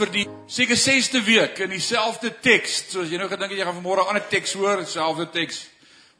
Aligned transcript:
vir 0.00 0.12
die 0.14 0.26
seker 0.48 0.78
6de 0.80 1.20
week 1.26 1.58
in 1.60 1.74
dieselfde 1.74 2.30
teks. 2.40 2.86
So 2.88 3.02
as 3.04 3.10
jy 3.12 3.18
nou 3.20 3.28
gedink 3.28 3.52
het 3.52 3.60
jy 3.60 3.66
gaan 3.68 3.76
vanmôre 3.76 4.04
'n 4.06 4.12
ander 4.14 4.28
teks 4.28 4.54
hoor, 4.56 4.80
dieselfde 4.80 5.26
teks. 5.30 5.66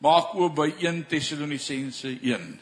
Maak 0.00 0.34
oop 0.34 0.54
by 0.54 0.68
1 0.80 1.06
Tessalonisense 1.08 2.18
1. 2.22 2.58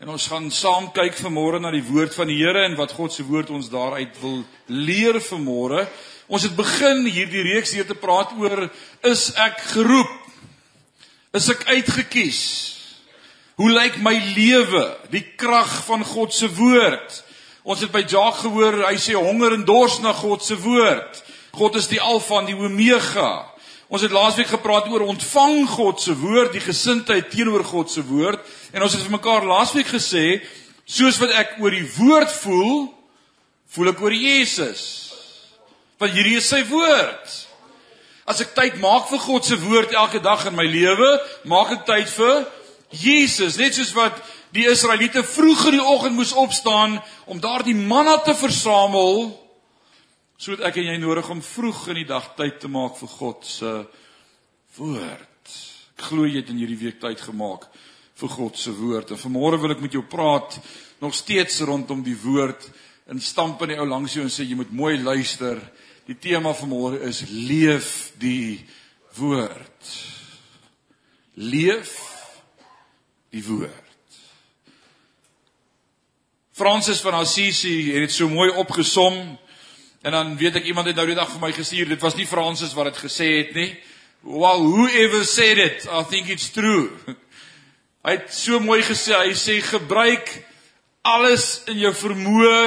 En 0.00 0.08
ons 0.08 0.26
gaan 0.26 0.50
saam 0.50 0.92
kyk 0.92 1.14
vanmôre 1.14 1.60
na 1.60 1.70
die 1.70 1.82
woord 1.82 2.14
van 2.14 2.26
die 2.26 2.38
Here 2.38 2.64
en 2.64 2.76
wat 2.76 2.92
God 2.92 3.12
se 3.12 3.22
woord 3.22 3.50
ons 3.50 3.70
daaruit 3.70 4.20
wil 4.20 4.44
leer 4.66 5.20
vanmôre. 5.20 5.88
Ons 6.28 6.42
het 6.42 6.56
begin 6.56 7.06
hierdie 7.06 7.42
reeks 7.42 7.72
hier 7.72 7.86
te 7.86 7.94
praat 7.94 8.32
oor 8.38 8.70
is 9.02 9.32
ek 9.34 9.58
geroep? 9.58 10.14
Is 11.32 11.48
ek 11.48 11.66
uitgekies? 11.66 12.42
Hoe 13.56 13.70
lyk 13.70 13.96
my 14.02 14.18
lewe? 14.36 14.96
Die 15.10 15.24
krag 15.36 15.84
van 15.84 16.04
God 16.04 16.32
se 16.32 16.48
woord. 16.48 17.24
Ons 17.64 17.80
het 17.80 17.92
by 17.94 18.02
Jacques 18.04 18.42
gehoor, 18.44 18.82
hy 18.84 18.96
sê 19.00 19.14
honger 19.16 19.54
en 19.56 19.64
dors 19.64 19.96
na 20.04 20.12
God 20.12 20.44
se 20.44 20.56
woord. 20.60 21.20
God 21.56 21.78
is 21.80 21.88
die 21.88 22.00
Alfa 22.02 22.42
en 22.42 22.50
die 22.50 22.58
Omega. 22.58 23.46
Ons 23.88 24.04
het 24.04 24.12
laasweek 24.12 24.50
gepraat 24.52 24.90
oor 24.92 25.06
ontvang 25.06 25.62
God 25.70 26.02
se 26.02 26.12
woord, 26.18 26.52
die 26.52 26.64
gesindheid 26.64 27.30
teenoor 27.32 27.64
God 27.64 27.92
se 27.92 28.04
woord 28.04 28.42
en 28.74 28.84
ons 28.84 28.96
het 28.96 29.04
vir 29.06 29.14
mekaar 29.16 29.46
laasweek 29.48 29.88
gesê, 29.94 30.42
soos 30.84 31.16
wat 31.22 31.32
ek 31.40 31.56
oor 31.62 31.72
die 31.72 31.86
woord 31.96 32.32
voel, 32.42 32.88
voel 33.72 33.92
ek 33.94 34.02
oor 34.04 34.16
Jesus. 34.16 34.84
Want 36.00 36.12
hierdie 36.16 36.36
is 36.40 36.50
sy 36.50 36.60
woord. 36.68 37.38
As 38.28 38.40
ek 38.44 38.52
tyd 38.56 38.76
maak 38.82 39.08
vir 39.08 39.24
God 39.24 39.48
se 39.48 39.56
woord 39.62 39.96
elke 39.96 40.20
dag 40.20 40.44
in 40.50 40.56
my 40.56 40.66
lewe, 40.68 41.14
maak 41.48 41.72
ek 41.78 41.88
tyd 41.88 42.12
vir 42.12 42.44
Jesus, 42.94 43.56
net 43.56 43.76
soos 43.76 43.94
wat 43.96 44.20
die 44.54 44.68
Israeliete 44.70 45.24
vroeg 45.26 45.66
in 45.70 45.78
die 45.78 45.86
oggend 45.86 46.14
moes 46.14 46.32
opstaan 46.38 47.00
om 47.26 47.40
daardie 47.42 47.74
manna 47.74 48.20
te 48.22 48.36
versamel 48.38 49.32
sodat 50.38 50.68
ek 50.68 50.78
en 50.82 50.90
jy 50.92 50.96
nodig 51.02 51.28
om 51.30 51.40
vroeg 51.42 51.80
in 51.92 52.00
die 52.02 52.08
dag 52.08 52.32
tyd 52.38 52.60
te 52.62 52.68
maak 52.70 52.98
vir 52.98 53.10
God 53.16 53.46
se 53.48 53.72
woord. 54.76 55.52
Ek 55.94 56.06
glo 56.10 56.26
jy 56.26 56.42
het 56.42 56.50
in 56.52 56.58
hierdie 56.60 56.80
week 56.80 56.98
tyd 57.02 57.22
gemaak 57.22 57.68
vir 58.20 58.32
God 58.34 58.58
se 58.58 58.74
woord. 58.74 59.14
En 59.14 59.20
vanmôre 59.20 59.60
wil 59.62 59.74
ek 59.74 59.82
met 59.82 59.94
jou 59.94 60.02
praat 60.10 60.58
nog 61.02 61.14
steeds 61.16 61.62
rondom 61.66 62.02
die 62.06 62.18
woord 62.18 62.66
en 63.10 63.22
stamp 63.22 63.62
in 63.64 63.74
die 63.74 63.78
ou 63.80 63.86
langs 63.88 64.14
jou 64.16 64.26
en 64.26 64.32
sê 64.32 64.46
jy 64.46 64.58
moet 64.58 64.74
mooi 64.74 64.98
luister. 65.00 65.58
Die 66.06 66.18
tema 66.18 66.52
vanmôre 66.54 67.00
is 67.08 67.24
leef 67.30 68.12
die 68.20 68.60
woord. 69.18 69.94
Leef 71.40 71.96
die 73.34 73.42
woord. 73.48 73.83
Fransis 76.54 77.00
van 77.02 77.16
Assisi 77.18 77.90
het 77.90 78.04
dit 78.06 78.12
so 78.14 78.28
mooi 78.30 78.52
opgesom 78.54 79.16
en 80.06 80.14
dan 80.14 80.36
weet 80.38 80.60
ek 80.60 80.68
iemand 80.70 80.86
het 80.86 80.94
nou 80.94 81.08
die 81.08 81.16
dag 81.18 81.32
vir 81.32 81.40
my 81.42 81.50
gestuur 81.50 81.88
dit 81.90 82.04
was 82.04 82.14
nie 82.14 82.28
Fransis 82.30 82.76
wat 82.78 82.92
dit 82.92 83.00
gesê 83.02 83.30
het 83.40 83.50
nie. 83.58 83.72
Well 84.22 84.62
whoever 84.62 85.24
said 85.26 85.58
it 85.58 85.88
i 85.90 86.04
think 86.06 86.30
it's 86.30 86.52
true. 86.54 86.92
Hy 88.06 88.14
het 88.20 88.30
so 88.30 88.60
mooi 88.62 88.84
gesê 88.86 89.16
hy 89.18 89.34
sê 89.34 89.58
gebruik 89.66 90.30
alles 91.02 91.64
in 91.72 91.82
jou 91.82 91.90
vermoë 92.04 92.62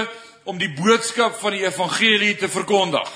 om 0.52 0.60
die 0.60 0.74
boodskap 0.76 1.40
van 1.40 1.56
die 1.56 1.64
evangelie 1.64 2.36
te 2.36 2.52
verkondig. 2.52 3.08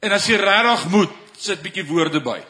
En 0.00 0.16
as 0.16 0.24
jy 0.30 0.40
regtig 0.40 0.88
moet 0.94 1.36
sit 1.36 1.60
bietjie 1.60 1.84
woorde 1.92 2.24
by 2.24 2.40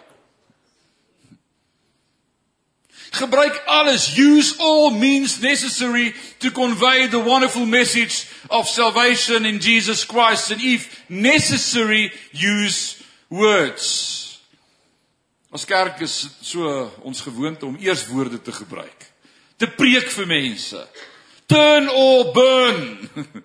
Gebruik 3.14 3.62
alles, 3.66 4.16
use 4.16 4.56
all 4.58 4.90
means 4.90 5.40
necessary 5.40 6.14
to 6.40 6.50
convey 6.50 7.06
the 7.06 7.20
wonderful 7.20 7.64
message 7.64 8.26
of 8.50 8.68
salvation 8.68 9.46
in 9.46 9.60
Jesus 9.60 10.04
Christ 10.04 10.50
and 10.50 10.60
if 10.60 11.08
necessary 11.08 12.10
use 12.32 13.00
words. 13.30 14.40
Ons 15.54 15.64
kerk 15.64 16.00
is 16.02 16.14
so 16.42 16.90
ons 17.06 17.22
gewoonte 17.22 17.62
om 17.66 17.78
eers 17.78 18.02
woorde 18.10 18.42
te 18.42 18.52
gebruik. 18.52 19.06
Te 19.62 19.70
preek 19.70 20.10
vir 20.10 20.26
mense. 20.26 20.82
Turn 21.46 21.86
or 21.94 22.32
burn. 22.34 22.82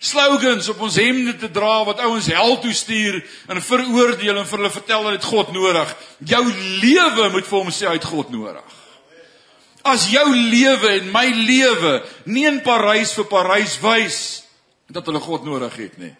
Slogans 0.00 0.70
op 0.72 0.80
ons 0.80 0.96
hemde 0.96 1.36
te 1.36 1.50
dra 1.52 1.82
wat 1.84 2.00
ouens 2.00 2.30
hel 2.32 2.56
toe 2.64 2.72
stuur 2.72 3.20
en 3.52 3.60
veroordeel 3.60 4.40
en 4.40 4.48
vir 4.48 4.62
hulle 4.62 4.72
vertel 4.72 5.10
dat 5.10 5.18
dit 5.20 5.28
God 5.28 5.52
nodig. 5.52 5.96
Jou 6.24 6.44
lewe 6.80 7.28
moet 7.34 7.44
vir 7.44 7.58
hom 7.58 7.68
sê 7.74 7.92
uit 7.92 8.08
God 8.08 8.32
nodig. 8.32 8.79
As 9.82 10.08
jou 10.12 10.26
lewe 10.34 10.92
en 10.98 11.10
my 11.12 11.26
lewe 11.32 11.92
nie 12.28 12.46
in 12.48 12.60
Parys 12.64 13.14
vir 13.16 13.28
Parys 13.30 13.78
wys 13.80 14.18
dat 14.90 15.06
hulle 15.08 15.22
God 15.22 15.46
nodig 15.46 15.76
het 15.80 15.98
nie. 15.98 16.12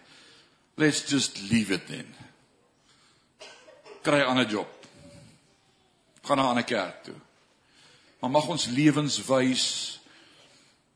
Let's 0.81 1.03
just 1.09 1.37
leave 1.51 1.73
it 1.73 1.87
then. 1.87 2.07
Kry 4.01 4.21
'n 4.21 4.29
ander 4.33 4.47
job. 4.49 4.69
Gaan 6.23 6.37
na 6.37 6.43
'n 6.43 6.47
ander 6.47 6.63
kerk 6.63 7.03
toe. 7.03 7.19
Maar 8.19 8.29
mag 8.29 8.47
ons 8.47 8.65
lewens 8.65 9.25
wys 9.25 9.99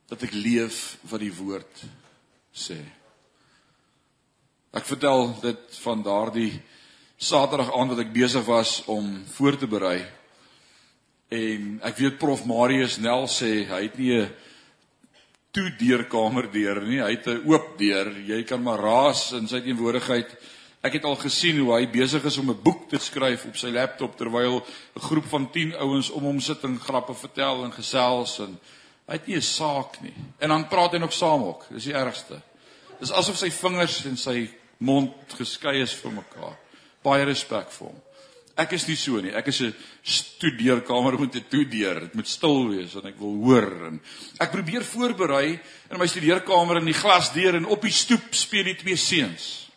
dat 0.08 0.22
ek 0.24 0.32
leef 0.32 0.98
wat 1.02 1.20
die 1.20 1.34
woord 1.34 1.84
sê. 2.54 2.78
Ek 4.74 4.86
vertel 4.86 5.40
dit 5.42 5.78
van 5.82 6.04
daardie 6.04 6.62
Saterdag 7.18 7.72
aand 7.72 7.90
wat 7.90 8.00
ek 8.00 8.14
besig 8.14 8.44
was 8.46 8.84
om 8.86 9.24
voor 9.38 9.58
te 9.58 9.68
berei 9.68 10.04
En 11.34 11.80
ek 11.84 11.98
weet 11.98 12.18
prof 12.22 12.46
Marius 12.46 13.00
Nel 13.02 13.26
sê 13.28 13.66
hy 13.66 13.82
het 13.88 13.98
nie 13.98 14.14
'n 14.14 14.30
toe 15.56 15.72
deurkamer 15.80 16.52
deur 16.52 16.82
nie, 16.84 17.00
hy 17.02 17.12
het 17.16 17.28
'n 17.28 17.44
oop 17.48 17.78
deur. 17.78 18.12
Jy 18.12 18.44
kan 18.44 18.62
maar 18.62 18.80
raas 18.80 19.32
in 19.32 19.48
sy 19.48 19.62
teenwoordigheid. 19.62 20.36
Ek 20.84 20.94
het 20.94 21.04
al 21.04 21.16
gesien 21.16 21.58
hoe 21.60 21.74
hy 21.74 21.88
besig 21.88 22.24
is 22.26 22.38
om 22.38 22.50
'n 22.50 22.62
boek 22.62 22.90
te 22.90 23.00
skryf 23.00 23.46
op 23.46 23.58
sy 23.58 23.72
laptop 23.72 24.18
terwyl 24.18 24.62
'n 24.96 25.00
groep 25.00 25.26
van 25.26 25.52
10 25.52 25.76
ouens 25.76 26.10
om 26.10 26.24
hom 26.24 26.40
sit 26.40 26.64
en 26.64 26.80
grappe 26.80 27.14
vertel 27.14 27.64
en 27.64 27.72
gesels 27.72 28.40
en 28.40 28.60
hy 29.08 29.14
het 29.14 29.28
nie 29.28 29.38
'n 29.38 29.42
saak 29.42 30.02
nie. 30.02 30.14
En 30.40 30.50
dan 30.50 30.68
praat 30.68 30.92
hy 30.92 30.98
nog 30.98 31.14
saam 31.14 31.44
ook. 31.44 31.66
Dis 31.70 31.84
die 31.84 31.94
ergste. 31.94 32.42
Dis 33.00 33.12
asof 33.12 33.38
sy 33.38 33.50
vingers 33.52 34.06
en 34.06 34.18
sy 34.18 34.50
mond 34.78 35.14
geskei 35.38 35.82
is 35.82 35.94
vir 35.94 36.12
mekaar. 36.12 36.58
Baie 37.04 37.24
respek 37.24 37.72
vir 37.72 37.88
hom. 37.88 38.02
Ek 38.56 38.72
is 38.78 38.86
nie 38.88 38.96
so 38.96 39.20
nie. 39.20 39.34
Ek 39.36 39.50
is 39.52 39.62
'n 39.62 39.76
studeerkamer 40.04 41.18
moet 41.20 41.34
dit 41.34 41.50
toedeur. 41.50 42.00
Dit 42.00 42.14
moet 42.16 42.28
stil 42.28 42.70
wees 42.70 42.94
want 42.94 43.06
ek 43.06 43.20
wil 43.20 43.36
hoor 43.44 43.88
en 43.88 44.02
ek 44.40 44.52
probeer 44.52 44.84
voorberei 44.84 45.60
in 45.92 46.00
my 46.00 46.08
studeerkamer 46.08 46.78
in 46.78 46.86
die 46.86 46.94
glasdeur 46.94 47.56
en 47.56 47.66
op 47.66 47.82
die 47.82 47.92
stoep 47.92 48.34
speel 48.34 48.64
die 48.64 48.76
twee 48.76 48.96
seuns. 48.96 49.68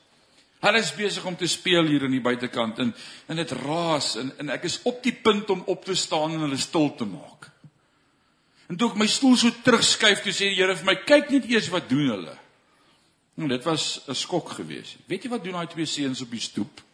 Hulle 0.60 0.78
is 0.78 0.94
besig 0.94 1.24
om 1.24 1.36
te 1.36 1.46
speel 1.46 1.86
hier 1.86 2.04
in 2.04 2.14
die 2.14 2.22
buitekant 2.22 2.78
en 2.78 2.94
en 3.28 3.36
dit 3.36 3.50
raas 3.50 4.16
en 4.16 4.32
en 4.38 4.50
ek 4.50 4.64
is 4.64 4.80
op 4.84 5.02
die 5.02 5.14
punt 5.14 5.50
om 5.50 5.62
op 5.66 5.84
te 5.84 5.94
staan 5.94 6.34
en 6.34 6.46
hulle 6.46 6.56
stil 6.56 6.94
te 6.94 7.04
maak. 7.04 7.50
En 8.69 8.76
toe 8.76 8.90
ek 8.90 8.96
my 8.96 9.06
stoel 9.06 9.36
so 9.36 9.50
terugskuif 9.50 10.22
toe 10.22 10.32
sê 10.32 10.50
die 10.50 10.58
Here 10.58 10.76
vir 10.76 10.86
my 10.86 10.94
kyk 10.94 11.31
net 11.31 11.50
eers 11.50 11.69
wat 11.69 11.88
doen 11.88 12.10
hulle. 12.10 12.38
En 13.38 13.48
dit 13.48 13.64
was 13.64 14.00
'n 14.08 14.14
skok 14.14 14.50
geweest. 14.50 14.96
Weet 15.06 15.24
jy 15.24 15.31
wat 15.31 15.44
doen 15.44 15.52
daai 15.52 15.66
twee 15.66 15.86
seuns 15.86 16.22
op 16.22 16.31
die 16.31 16.40
stoep? 16.40 16.88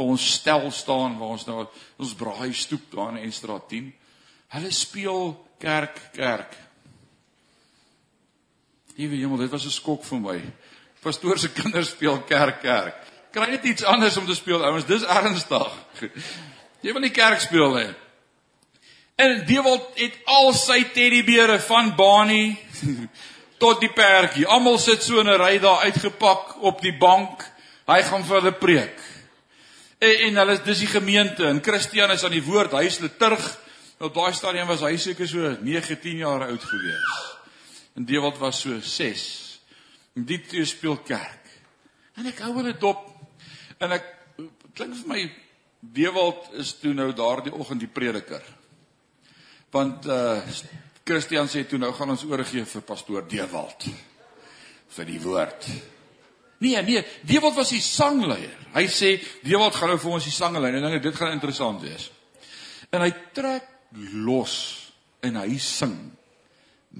Waar 0.00 0.08
ons 0.08 0.32
stel 0.32 0.70
staan 0.72 1.18
waar 1.18 1.36
ons 1.36 1.44
nou 1.44 1.66
ons 2.00 2.14
braai 2.16 2.52
stoep 2.56 2.88
daar 2.94 3.12
in 3.12 3.26
Enstraat 3.26 3.68
10. 3.68 3.90
Hulle 4.56 4.70
speel 4.72 5.34
kerk 5.60 6.00
kerk. 6.16 6.56
Liewe 8.96 9.20
Hemel, 9.20 9.36
dit 9.44 9.50
was 9.50 9.64
'n 9.64 9.70
skok 9.70 10.04
vir 10.04 10.20
my. 10.20 10.40
Pastoor 11.02 11.38
se 11.38 11.52
kinders 11.60 11.90
speel 11.90 12.22
kerk 12.22 12.60
kerk. 12.60 12.96
Kry 13.30 13.50
net 13.50 13.64
iets 13.64 13.84
anders 13.84 14.16
om 14.16 14.26
te 14.26 14.34
speel, 14.34 14.64
ouens, 14.64 14.86
dis 14.86 15.02
ernstig. 15.02 15.72
Jy 16.82 16.92
wil 16.92 17.00
nie 17.00 17.14
kerk 17.14 17.40
speel 17.40 17.74
nie. 17.74 17.94
En 19.16 19.44
Dewald 19.46 19.92
het 19.94 20.16
al 20.24 20.52
sy 20.52 20.84
teddybeere 20.94 21.60
van 21.60 21.94
Bani 21.96 22.58
tot 23.62 23.80
die 23.80 23.92
perkie. 23.92 24.46
Almal 24.46 24.78
sit 24.78 25.02
so 25.02 25.20
in 25.20 25.28
'n 25.28 25.36
ry 25.36 25.58
daar 25.58 25.84
uitgepak 25.84 26.62
op 26.62 26.80
die 26.80 26.96
bank. 26.96 27.44
Hy 27.86 28.02
gaan 28.02 28.24
vir 28.24 28.40
hulle 28.40 28.52
preek. 28.52 29.19
En, 30.00 30.14
en 30.26 30.40
hulle 30.40 30.56
dis 30.64 30.84
die 30.86 30.88
gemeente 30.88 31.44
en 31.44 31.60
Christian 31.62 32.12
is 32.14 32.24
aan 32.24 32.32
die 32.32 32.44
woord. 32.44 32.72
Hy 32.72 32.86
is 32.88 33.02
liturg. 33.04 33.44
Op 34.00 34.14
daai 34.16 34.32
stadium 34.32 34.70
was 34.70 34.80
hy 34.86 34.94
seker 34.96 35.28
so 35.28 35.52
9, 35.60 35.98
10 36.00 36.22
jaar 36.22 36.46
oud 36.46 36.64
gewees. 36.64 37.18
En 37.98 38.06
Dewald 38.08 38.38
was 38.40 38.62
so 38.64 38.80
6. 38.80 39.26
En 40.16 40.24
twee 40.24 40.64
speel 40.64 40.96
kerk. 41.04 41.52
En 42.16 42.26
ek 42.30 42.40
hou 42.46 42.54
hulle 42.56 42.72
dop. 42.80 43.04
En 43.80 43.92
ek 43.92 44.08
klink 44.72 44.96
vir 45.02 45.12
my 45.12 45.20
Dewald 45.80 46.48
is 46.60 46.74
toe 46.80 46.92
nou 46.96 47.10
daardie 47.16 47.52
oggend 47.56 47.84
die 47.84 47.92
prediker. 47.92 48.44
Want 49.72 50.08
uh 50.08 50.40
Christian 51.10 51.48
sê 51.50 51.64
toe 51.66 51.78
nou 51.80 51.90
gaan 51.96 52.12
ons 52.12 52.22
oorgee 52.28 52.62
vir 52.68 52.82
pastoor 52.86 53.24
Dewald 53.26 53.88
vir 54.94 55.08
die 55.08 55.20
woord. 55.22 55.66
Nee, 56.60 56.82
nee, 56.84 57.04
Dewald 57.24 57.56
was 57.56 57.72
die 57.72 57.80
sangleier. 57.80 58.56
Hy 58.74 58.84
sê 58.92 59.14
Dewald 59.42 59.74
gaan 59.74 59.94
nou 59.94 59.98
vir 60.02 60.16
ons 60.18 60.26
die 60.28 60.34
sange 60.34 60.60
lei 60.60 60.74
en 60.74 60.84
dinge 60.84 61.00
dit 61.02 61.16
gaan 61.16 61.32
interessant 61.32 61.80
wees. 61.82 62.10
En 62.92 63.00
hy 63.00 63.10
trek 63.34 63.66
los 64.26 64.54
en 65.24 65.38
hy 65.40 65.56
sing 65.62 65.96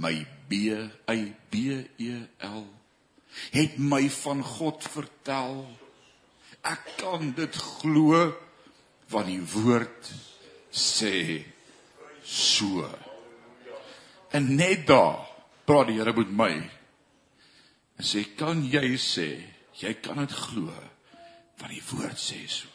my 0.00 0.14
B 0.48 0.72
A 0.72 1.16
B 1.52 1.76
E 2.00 2.14
L 2.48 2.64
het 3.52 3.76
my 3.78 4.08
van 4.10 4.42
God 4.44 4.84
vertel. 4.84 5.62
Ek 6.66 6.96
kan 7.00 7.30
dit 7.36 7.60
glo 7.80 8.30
want 9.10 9.30
die 9.30 9.42
woord 9.54 10.10
sê 10.72 11.40
so. 12.24 12.86
En 14.32 14.52
net 14.56 14.86
daar 14.88 15.24
praat 15.66 15.90
die 15.90 15.98
Here 15.98 16.14
met 16.14 16.30
my. 16.30 16.52
En 17.98 18.04
sê, 18.04 18.24
"Kan 18.36 18.62
jy 18.64 18.96
sê 18.96 19.49
jy 19.80 19.94
kan 20.02 20.20
dit 20.22 20.36
glo 20.48 20.74
want 21.60 21.72
die 21.72 21.82
woord 21.92 22.18
sê 22.18 22.42
so." 22.48 22.68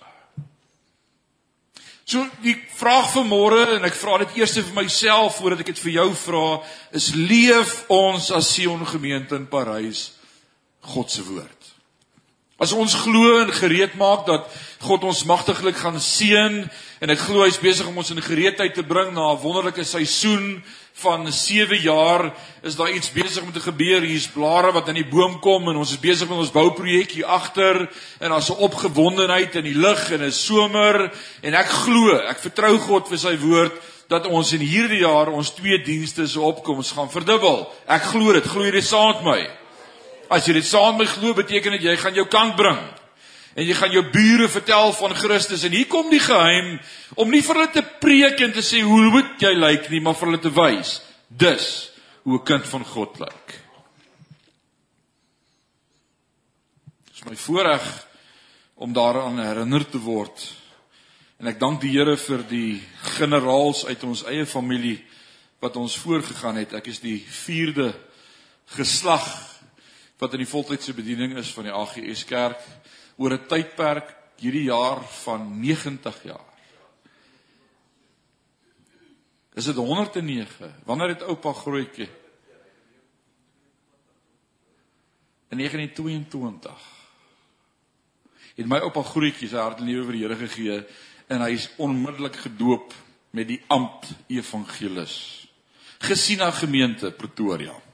So 2.05 2.21
die 2.43 2.53
vraag 2.77 3.07
vir 3.15 3.23
môre 3.25 3.61
en 3.79 3.85
ek 3.87 3.95
vra 3.97 4.19
dit 4.21 4.37
eers 4.37 4.53
vir 4.59 4.75
myself 4.77 5.39
voordat 5.39 5.63
ek 5.63 5.71
dit 5.73 5.79
vir 5.87 5.95
jou 5.95 6.09
vra, 6.27 6.43
is 6.93 7.07
leef 7.17 7.79
ons 7.89 8.29
as 8.29 8.51
Sion 8.53 8.85
gemeente 8.85 9.33
in 9.33 9.47
Parys 9.49 10.11
God 10.85 11.09
se 11.09 11.25
woord? 11.25 11.64
As 12.55 12.71
ons 12.71 12.93
glo 12.95 13.41
en 13.41 13.49
gereed 13.51 13.97
maak 13.99 14.21
dat 14.29 14.45
God 14.79 15.03
ons 15.03 15.25
magtiglik 15.27 15.75
gaan 15.75 15.97
seën 15.99 16.61
en 17.03 17.11
ek 17.11 17.25
glo 17.25 17.43
hy's 17.43 17.59
besig 17.59 17.87
om 17.89 17.97
ons 17.99 18.13
in 18.13 18.21
gereedheid 18.23 18.71
te 18.71 18.85
bring 18.87 19.11
na 19.11 19.33
'n 19.33 19.41
wonderlike 19.43 19.83
seisoen 19.83 20.63
van 21.03 21.27
7 21.27 21.81
jaar 21.83 22.31
is 22.63 22.75
daar 22.75 22.91
iets 22.95 23.11
besig 23.11 23.43
om 23.43 23.51
te 23.51 23.59
gebeur. 23.59 24.01
Hier's 24.01 24.31
blare 24.31 24.71
wat 24.71 24.87
in 24.87 24.95
die 24.95 25.09
boom 25.09 25.39
kom 25.39 25.67
en 25.67 25.75
ons 25.75 25.91
is 25.91 25.99
besig 25.99 26.29
met 26.29 26.37
ons 26.37 26.51
bouprojek 26.51 27.11
hier 27.11 27.25
agter 27.25 27.89
en 28.19 28.29
daar's 28.29 28.49
'n 28.49 28.63
opgewondenheid 28.63 29.55
in 29.55 29.63
die 29.63 29.75
lug 29.75 30.11
en 30.11 30.23
'n 30.23 30.31
somer 30.31 31.11
en 31.41 31.53
ek 31.53 31.67
glo, 31.67 32.15
ek 32.15 32.39
vertrou 32.39 32.77
God 32.77 33.07
vir 33.09 33.17
sy 33.17 33.37
woord 33.37 33.73
dat 34.07 34.27
ons 34.27 34.53
in 34.53 34.61
hierdie 34.61 35.03
jaar 35.03 35.27
ons 35.27 35.53
twee 35.53 35.83
dienste 35.83 36.27
se 36.27 36.39
opkoms 36.39 36.91
gaan 36.91 37.11
verdubbel. 37.11 37.67
Ek 37.87 38.01
glo 38.01 38.31
dit. 38.31 38.45
Glo 38.45 38.63
jy 38.63 38.71
dit 38.71 38.85
saam 38.85 39.07
met 39.07 39.23
my? 39.23 39.64
As 40.29 40.45
jy 40.47 40.53
dit 40.53 40.65
saam 40.65 40.97
met 40.97 41.07
glo, 41.07 41.33
beteken 41.33 41.71
dit 41.77 41.89
jy 41.89 41.95
gaan 41.97 42.13
jou 42.13 42.27
kant 42.27 42.55
bring. 42.55 42.79
En 43.55 43.63
jy 43.63 43.73
gaan 43.73 43.91
jou 43.91 44.03
bure 44.11 44.47
vertel 44.51 44.93
van 44.93 45.15
Christus. 45.15 45.63
En 45.63 45.71
hier 45.71 45.87
kom 45.87 46.09
die 46.09 46.19
geheim 46.19 46.79
om 47.15 47.29
nie 47.31 47.41
vir 47.41 47.55
hulle 47.55 47.71
te 47.71 47.83
preek 48.01 48.41
en 48.41 48.51
te 48.51 48.63
sê 48.65 48.81
hoe 48.83 49.11
moet 49.13 49.39
jy 49.39 49.53
lyk 49.55 49.89
nie 49.89 50.01
maar 50.03 50.17
vir 50.19 50.31
hulle 50.31 50.43
te 50.43 50.51
wys 50.53 50.99
dis 51.27 51.91
hoe 52.23 52.39
'n 52.39 52.43
kind 52.43 52.65
van 52.67 52.85
God 52.85 53.19
lyk. 53.19 53.47
Dit 57.05 57.13
is 57.13 57.23
my 57.23 57.35
voorreg 57.35 58.07
om 58.73 58.93
daaraan 58.93 59.39
herinner 59.39 59.89
te 59.89 59.99
word. 59.99 60.53
En 61.37 61.47
ek 61.47 61.59
dank 61.59 61.81
die 61.81 61.91
Here 61.91 62.17
vir 62.17 62.43
die 62.47 62.81
generaals 63.17 63.85
uit 63.85 64.03
ons 64.03 64.23
eie 64.23 64.45
familie 64.45 65.05
wat 65.59 65.75
ons 65.75 65.97
voorgegaan 65.97 66.55
het. 66.55 66.73
Ek 66.73 66.87
is 66.87 66.99
die 66.99 67.25
4de 67.27 67.93
geslag 68.65 69.44
wat 70.17 70.33
in 70.33 70.43
die 70.43 70.49
voltydse 70.49 70.93
bediening 70.93 71.35
is 71.37 71.51
van 71.53 71.67
die 71.67 71.73
AGS 71.75 72.25
kerk 72.25 72.61
oor 73.17 73.33
'n 73.33 73.47
tydperk 73.47 74.15
hierdie 74.39 74.67
jaar 74.67 75.03
van 75.23 75.59
90 75.59 76.23
jaar. 76.23 76.53
Is 79.55 79.65
dit 79.65 79.75
109? 79.75 80.75
Wanneer 80.83 81.07
het 81.07 81.23
oupa 81.23 81.53
grootjie? 81.53 82.09
In 85.49 85.57
1922. 85.57 86.71
Het 88.55 88.67
my 88.67 88.79
oupa 88.83 89.03
grootjie 89.03 89.47
sy 89.47 89.59
hart 89.59 89.79
lewe 89.79 90.03
vir 90.05 90.17
die 90.17 90.23
Here 90.23 90.35
gegee 90.35 90.83
en 91.27 91.41
hy 91.41 91.53
is 91.55 91.69
onmiddellik 91.77 92.35
gedoop 92.35 92.93
met 93.31 93.47
die 93.47 93.61
ampt 93.67 94.11
evangelis. 94.27 95.47
Gesina 95.99 96.51
gemeente 96.51 97.11
Pretoria. 97.11 97.84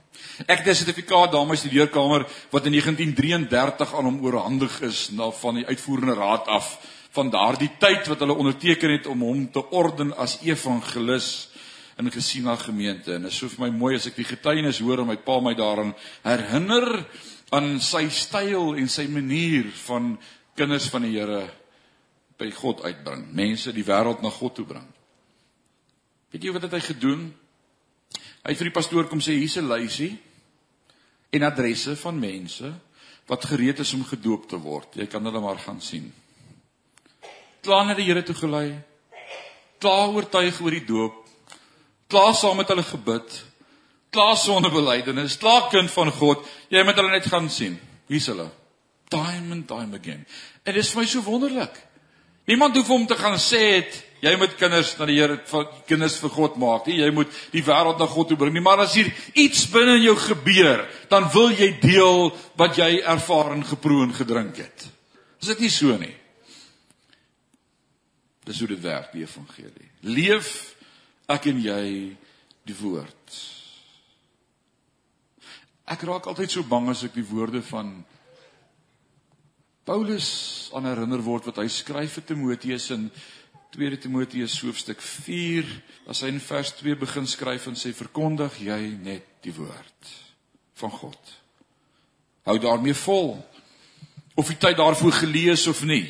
Ek 0.46 0.64
het 0.64 0.68
'n 0.68 0.76
sertifikaat 0.76 1.32
daarmee 1.32 1.58
studeerkamer 1.58 2.26
wat 2.50 2.66
in 2.66 2.72
1933 2.72 3.94
aan 3.96 4.06
hom 4.06 4.24
oorhandig 4.26 4.82
is 4.82 5.10
na 5.12 5.32
van 5.32 5.56
die 5.56 5.66
uitvoerende 5.66 6.14
raad 6.14 6.48
af 6.48 6.78
van 7.12 7.30
daardie 7.30 7.72
tyd 7.80 8.08
wat 8.08 8.20
hulle 8.20 8.34
onderteken 8.34 8.92
het 8.92 9.08
om 9.08 9.22
hom 9.22 9.52
te 9.52 9.70
orden 9.70 10.18
as 10.18 10.40
evangelis 10.42 11.50
in 11.98 12.12
Gesina 12.12 12.56
gemeente. 12.56 13.14
En 13.14 13.22
dit 13.22 13.32
is 13.32 13.38
so 13.38 13.50
vir 13.50 13.68
my 13.68 13.70
mooi 13.76 13.96
as 13.96 14.08
ek 14.08 14.16
die 14.16 14.28
getuienis 14.28 14.80
hoor 14.80 15.04
en 15.04 15.08
my 15.12 15.18
pa 15.18 15.40
my 15.40 15.54
daaraan 15.54 15.94
herinner 16.24 17.06
aan 17.52 17.80
sy 17.84 18.08
styl 18.10 18.76
en 18.80 18.88
sy 18.90 19.08
manier 19.12 19.68
van 19.86 20.16
kinders 20.56 20.88
van 20.90 21.02
die 21.02 21.18
Here 21.18 21.44
by 22.40 22.50
God 22.56 22.82
uitbring, 22.82 23.28
mense 23.36 23.74
die 23.76 23.86
wêreld 23.86 24.24
na 24.24 24.32
God 24.34 24.56
toe 24.58 24.66
bring. 24.66 24.88
Weet 26.32 26.48
jy 26.48 26.54
wat 26.56 26.66
het 26.66 26.78
hy 26.78 26.82
gedoen? 26.86 27.28
Hy 28.42 28.54
het 28.54 28.58
vir 28.58 28.72
die 28.72 28.78
pastoor 28.78 29.08
kom 29.10 29.22
sê 29.22 29.38
hier's 29.38 29.58
'n 29.58 29.70
lysie 29.70 30.18
en 31.32 31.44
adresse 31.44 31.96
van 31.96 32.20
mense 32.20 32.74
wat 33.28 33.46
gereed 33.46 33.80
is 33.80 33.94
om 33.94 34.04
gedoop 34.06 34.50
te 34.50 34.58
word. 34.58 34.96
Jy 34.96 35.08
kan 35.08 35.26
hulle 35.26 35.40
maar 35.40 35.60
gaan 35.60 35.82
sien. 35.82 36.14
Klaar 37.62 37.86
na 37.86 37.94
die 37.94 38.04
Here 38.04 38.24
toe 38.24 38.36
gelei. 38.36 38.82
Klaar 39.80 40.10
oortuig 40.10 40.62
oor 40.62 40.72
die 40.72 40.86
doop. 40.86 41.28
Klaar 42.08 42.34
saam 42.36 42.58
met 42.58 42.68
hulle 42.68 42.84
gebid. 42.84 43.46
Klaar 44.10 44.38
sonder 44.38 44.72
belydenis. 44.72 45.38
Klaar 45.38 45.70
kind 45.70 45.92
van 45.92 46.12
God. 46.12 46.46
Jy 46.70 46.84
moet 46.84 46.96
hulle 46.96 47.12
net 47.12 47.26
gaan 47.26 47.50
sien. 47.50 47.80
Wie's 48.08 48.28
hulle? 48.28 48.50
Time 49.08 49.52
and 49.52 49.68
time 49.68 49.96
again. 49.96 50.26
En 50.64 50.74
dit 50.74 50.84
is 50.84 50.92
vir 50.92 51.02
my 51.02 51.08
so 51.08 51.22
wonderlik. 51.22 51.78
Niemand 52.50 52.76
hoef 52.76 52.88
hom 52.88 53.06
te 53.08 53.16
gaan 53.16 53.38
sê 53.40 53.62
het 53.78 54.02
Jy 54.22 54.36
moet 54.38 54.54
kinders 54.58 54.94
na 55.00 55.08
die 55.10 55.18
Here 55.18 55.40
kinders 55.90 56.20
vir 56.22 56.34
God 56.36 56.58
maak. 56.62 56.86
Nie? 56.86 57.00
Jy 57.02 57.10
moet 57.16 57.38
die 57.54 57.64
wêreld 57.66 57.98
na 57.98 58.08
God 58.10 58.30
toe 58.30 58.38
bring 58.38 58.54
nie. 58.54 58.62
Maar 58.62 58.84
as 58.86 58.94
hier 59.00 59.10
iets 59.34 59.64
binne 59.74 59.98
in 59.98 60.06
jou 60.06 60.18
gebeur, 60.28 60.86
dan 61.10 61.26
wil 61.34 61.50
jy 61.58 61.72
deel 61.82 62.30
wat 62.60 62.78
jy 62.78 63.00
ervaar 63.02 63.56
en 63.56 63.66
geproe 63.66 64.06
en 64.06 64.14
gedrink 64.14 64.62
het. 64.62 64.86
Is 65.42 65.50
dit 65.50 65.66
nie 65.66 65.72
so 65.74 65.98
nie? 65.98 66.14
Dis 68.46 68.62
hoe 68.62 68.70
dit 68.70 68.84
werk 68.84 69.10
die 69.16 69.26
evangelie. 69.26 69.90
Leef 70.06 70.54
ek 71.32 71.50
en 71.50 71.62
jy 71.66 71.84
die 72.68 72.78
woord. 72.78 73.42
Ek 75.92 76.06
raak 76.08 76.30
altyd 76.30 76.54
so 76.54 76.66
bang 76.68 76.92
as 76.94 77.02
ek 77.08 77.18
die 77.18 77.26
woorde 77.26 77.64
van 77.72 77.96
Paulus 79.88 80.70
aan 80.78 80.86
herinner 80.86 81.24
word 81.26 81.50
wat 81.50 81.58
hy 81.64 81.66
skryf 81.74 82.20
vir 82.20 82.28
Timoteus 82.30 82.92
in 82.94 83.10
2 83.72 83.98
Timoteus 84.04 84.58
hoofstuk 84.62 85.02
4 85.02 85.68
as 86.12 86.24
hy 86.24 86.32
in 86.34 86.42
vers 86.44 86.74
2 86.80 86.98
begin 87.00 87.28
skryf 87.30 87.70
en 87.72 87.78
sê 87.80 87.94
verkondig 87.96 88.58
jy 88.66 88.80
net 89.00 89.28
die 89.46 89.54
woord 89.56 90.10
van 90.82 90.92
God. 90.92 91.20
Hou 92.48 92.58
daarmee 92.60 92.98
vol. 92.98 93.38
Of 94.36 94.50
jy 94.50 94.58
tyd 94.60 94.80
daarvoor 94.80 95.14
gelees 95.22 95.68
of 95.72 95.84
nie. 95.88 96.04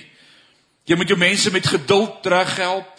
Jy 0.89 0.97
moet 0.97 1.11
jou 1.11 1.19
mense 1.19 1.51
met 1.53 1.67
geduld 1.67 2.21
terughelp, 2.25 2.89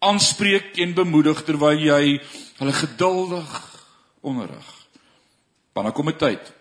aanspreek 0.00 0.78
en 0.80 0.96
bemoedig 0.96 1.42
terwyl 1.44 1.76
jy 1.76 2.16
hulle 2.60 2.72
geduldig 2.72 3.52
onderrig. 4.24 4.70
Want 5.76 5.90
dan 5.90 5.96
kom 5.96 6.08
'n 6.08 6.16
tyd 6.16 6.54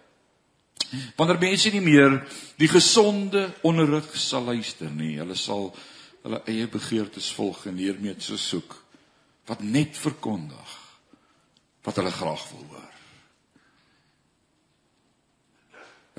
wanneer 1.15 1.39
mense 1.39 1.69
nie 1.73 1.83
meer 1.83 2.15
die 2.57 2.69
gesonde 2.71 3.49
onderrig 3.61 4.07
sal 4.17 4.47
luister 4.49 4.89
nie. 4.89 5.17
Hulle 5.19 5.37
sal 5.37 5.69
hulle 6.23 6.41
eie 6.51 6.67
begeertes 6.67 7.31
volg 7.35 7.65
en 7.69 7.79
hiermee 7.79 8.15
so 8.19 8.37
soek 8.37 8.75
wat 9.49 9.63
net 9.65 9.97
verkondig 9.97 10.75
wat 11.87 11.95
hulle 11.95 12.11
graag 12.11 12.45
wil 12.53 12.65
hoor. 12.73 12.95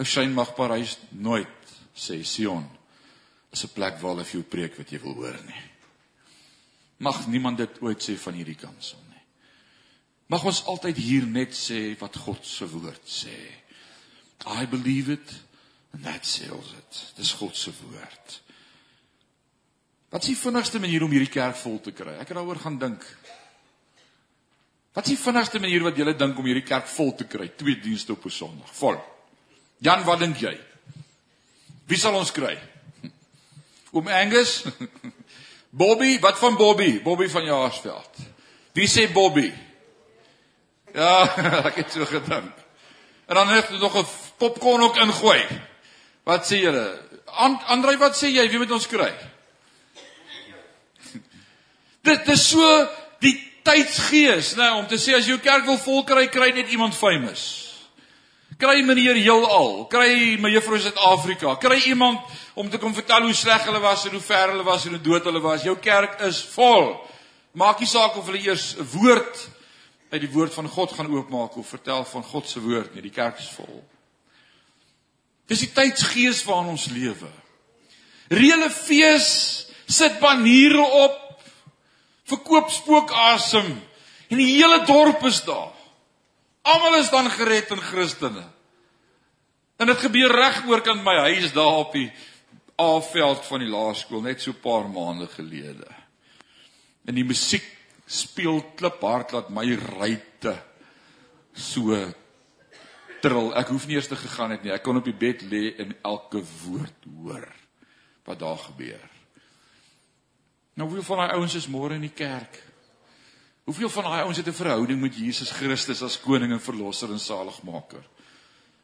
Ek 0.01 0.09
skyn 0.09 0.33
mag 0.33 0.55
Parys 0.57 0.97
nooit 1.13 1.75
sê 1.93 2.23
Sion 2.25 2.65
is 3.53 3.65
'n 3.65 3.75
plek 3.75 4.01
waar 4.01 4.25
jou 4.25 4.43
preek 4.43 4.79
wat 4.79 4.91
jy 4.91 5.01
wil 5.03 5.15
hoor 5.15 5.39
nie. 5.47 5.65
Mag 6.99 7.27
niemand 7.27 7.59
dit 7.59 7.83
ooit 7.83 8.03
sê 8.03 8.17
van 8.17 8.35
hierdie 8.35 8.59
kansel 8.59 8.99
nie. 9.11 9.23
Mag 10.29 10.45
ons 10.45 10.65
altyd 10.65 10.97
hier 10.97 11.27
net 11.27 11.53
sê 11.53 11.99
wat 12.01 12.17
God 12.17 12.47
se 12.47 12.67
woord 12.69 13.05
sê. 13.05 13.37
I 14.47 14.67
believe 14.67 15.13
it 15.13 15.35
and 15.93 16.05
that 16.05 16.27
seals 16.27 16.73
it. 16.79 17.13
Dis 17.17 17.33
God 17.33 17.57
se 17.57 17.73
woord. 17.83 18.41
Wat 20.11 20.25
is 20.27 20.33
die 20.33 20.41
vinnigste 20.41 20.81
manier 20.83 21.05
om 21.07 21.13
hierdie 21.15 21.31
kerk 21.31 21.55
vol 21.61 21.79
te 21.83 21.93
kry? 21.95 22.17
Ek 22.19 22.33
het 22.33 22.37
daaroor 22.37 22.59
gaan 22.59 22.79
dink. 22.81 23.05
Wat 24.91 25.07
is 25.07 25.15
die 25.15 25.23
vinnigste 25.23 25.61
manier 25.63 25.85
wat 25.87 25.99
julle 26.01 26.17
dink 26.19 26.39
om 26.39 26.49
hierdie 26.51 26.67
kerk 26.67 26.89
vol 26.91 27.13
te 27.15 27.29
kry? 27.31 27.47
Twee 27.55 27.79
dienste 27.79 28.17
op 28.17 28.27
'n 28.27 28.31
Sondag. 28.31 28.75
Vol. 28.75 28.99
Jan, 29.79 30.03
wat 30.05 30.19
dink 30.19 30.37
jy? 30.43 30.59
Wie 31.87 31.97
sal 31.97 32.15
ons 32.15 32.33
kry? 32.33 32.59
Oom 33.95 34.09
Angus? 34.09 34.65
Bobby, 35.83 36.19
wat 36.19 36.39
van 36.39 36.57
Bobby? 36.57 37.01
Bobby 37.03 37.29
van 37.29 37.45
Jaarsveld. 37.45 38.19
Wie 38.75 38.89
sê 38.89 39.13
Bobby? 39.13 39.53
Ja, 40.95 41.23
ek 41.71 41.77
het 41.77 41.93
so 41.93 42.05
gedink. 42.05 42.51
En 43.27 43.35
dan 43.35 43.49
het 43.49 43.71
nog 43.71 43.95
'n 43.95 44.07
popcorn 44.37 44.83
ook 44.83 44.97
ingooi. 44.97 45.47
Wat 46.25 46.43
sê 46.45 46.59
julle? 46.67 46.99
Andrei, 47.67 47.97
wat 47.97 48.17
sê 48.19 48.27
jy? 48.27 48.49
Wie 48.49 48.59
moet 48.59 48.71
ons 48.71 48.87
kry? 48.87 49.30
Dit 52.03 52.29
is 52.33 52.49
so 52.49 52.67
die 53.21 53.37
tydsgees, 53.63 54.55
né, 54.57 54.65
nou, 54.65 54.83
om 54.83 54.87
te 54.89 54.97
sê 55.01 55.15
as 55.19 55.29
jou 55.29 55.37
kerk 55.43 55.67
wil 55.69 55.79
vol 55.83 56.05
kry, 56.09 56.27
kry 56.33 56.51
net 56.57 56.73
iemand 56.73 56.97
famous. 56.97 57.43
Kry 58.61 58.81
meneer 58.85 59.17
heelal, 59.21 59.85
kry 59.93 60.37
mevrou 60.41 60.81
Suid-Afrika, 60.81 61.55
kry 61.61 61.79
iemand 61.89 62.21
om 62.61 62.69
te 62.69 62.81
kom 62.81 62.93
vertel 62.97 63.29
hoe 63.29 63.37
sleg 63.37 63.65
hulle 63.69 63.81
was 63.81 64.05
en 64.09 64.17
hoe 64.17 64.25
ver 64.25 64.53
hulle 64.53 64.67
was 64.67 64.85
en 64.87 64.97
hoe 64.97 65.05
dood 65.05 65.29
hulle 65.29 65.41
was. 65.45 65.65
Jou 65.65 65.77
kerk 65.81 66.19
is 66.29 66.43
vol. 66.57 66.93
Maak 67.57 67.81
nie 67.81 67.89
saak 67.89 68.19
of 68.21 68.29
hulle 68.29 68.43
eers 68.45 68.75
'n 68.77 68.89
woord 68.97 69.49
uit 70.11 70.21
die 70.21 70.33
woord 70.33 70.55
van 70.55 70.69
God 70.69 70.93
gaan 70.93 71.11
oopmaak 71.11 71.57
of 71.57 71.69
vertel 71.69 72.05
van 72.05 72.23
God 72.23 72.49
se 72.49 72.61
woord 72.61 72.95
nie. 72.95 73.03
Die 73.03 73.15
kerk 73.15 73.39
is 73.39 73.49
vol. 73.55 73.85
Dis 75.47 75.65
die 75.65 75.73
tydsgees 75.73 76.45
waarin 76.45 76.75
ons 76.75 76.87
lewe. 76.87 77.31
Reële 78.29 78.71
fees, 78.71 79.67
sit 79.87 80.21
baniere 80.21 80.83
op, 80.83 81.20
verkoop 82.31 82.71
spookasem 82.73 83.69
en 84.31 84.39
die 84.39 84.53
hele 84.55 84.85
dorp 84.87 85.25
is 85.29 85.43
daar. 85.45 85.75
Almal 86.63 87.01
is 87.01 87.11
dan 87.11 87.31
gered 87.33 87.71
in 87.75 87.83
Christene. 87.83 88.45
En 89.81 89.89
dit 89.89 90.03
gebeur 90.05 90.33
reg 90.37 90.61
oor 90.69 90.83
kan 90.85 91.01
my 91.03 91.17
huis 91.31 91.53
daar 91.57 91.81
op 91.87 91.95
die 91.97 92.11
A-veld 92.81 93.45
van 93.49 93.65
die 93.65 93.69
laerskool 93.69 94.23
net 94.25 94.41
so 94.41 94.53
'n 94.53 94.61
paar 94.61 94.89
maande 94.89 95.27
gelede. 95.27 95.89
En 97.07 97.15
die 97.15 97.25
musiek 97.25 97.65
speel 98.07 98.63
kliphard 98.77 99.33
laat 99.33 99.51
my 99.51 99.75
ryte 99.75 100.55
so 101.55 101.97
trill. 103.21 103.53
Ek 103.53 103.69
hoef 103.69 103.87
nie 103.87 103.97
eers 103.97 104.09
te 104.09 104.17
gegaan 104.17 104.51
het 104.51 104.63
nie. 104.63 104.73
Ek 104.73 104.83
kon 104.83 104.97
op 104.97 105.05
die 105.05 105.17
bed 105.17 105.43
lê 105.43 105.77
en 105.79 105.95
elke 106.03 106.43
woord 106.65 107.09
hoor 107.17 107.49
wat 108.25 108.39
daar 108.39 108.59
gebeur. 108.59 109.20
Nou 110.81 110.89
hoeveel 110.89 111.11
van 111.11 111.19
daai 111.21 111.37
ouens 111.37 111.55
is 111.59 111.69
môre 111.69 111.97
in 111.99 112.07
die 112.07 112.15
kerk? 112.17 112.55
Hoeveel 113.69 113.91
van 113.93 114.07
daai 114.09 114.23
ouens 114.23 114.39
het 114.41 114.47
'n 114.49 114.57
verhouding 114.57 115.01
met 115.01 115.17
Jesus 115.17 115.51
Christus 115.51 116.03
as 116.03 116.21
koning 116.21 116.53
en 116.53 116.61
verlosser 116.61 117.11
en 117.11 117.21
saligmaker? 117.21 118.01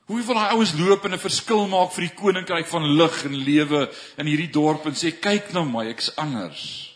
Hoeveel 0.05 0.27
van 0.27 0.35
daai 0.35 0.53
ouens 0.53 0.75
loop 0.77 1.05
en 1.05 1.13
'n 1.13 1.19
verskil 1.19 1.67
maak 1.69 1.93
vir 1.93 2.05
die 2.09 2.15
koninkryk 2.15 2.67
van 2.67 2.85
lig 2.85 3.25
en 3.25 3.35
lewe 3.35 3.91
in 4.19 4.27
hierdie 4.27 4.51
dorp 4.51 4.87
en 4.87 4.93
sê 4.93 5.11
kyk 5.21 5.53
na 5.53 5.65
my, 5.65 5.87
ek's 5.87 6.13
anders. 6.17 6.93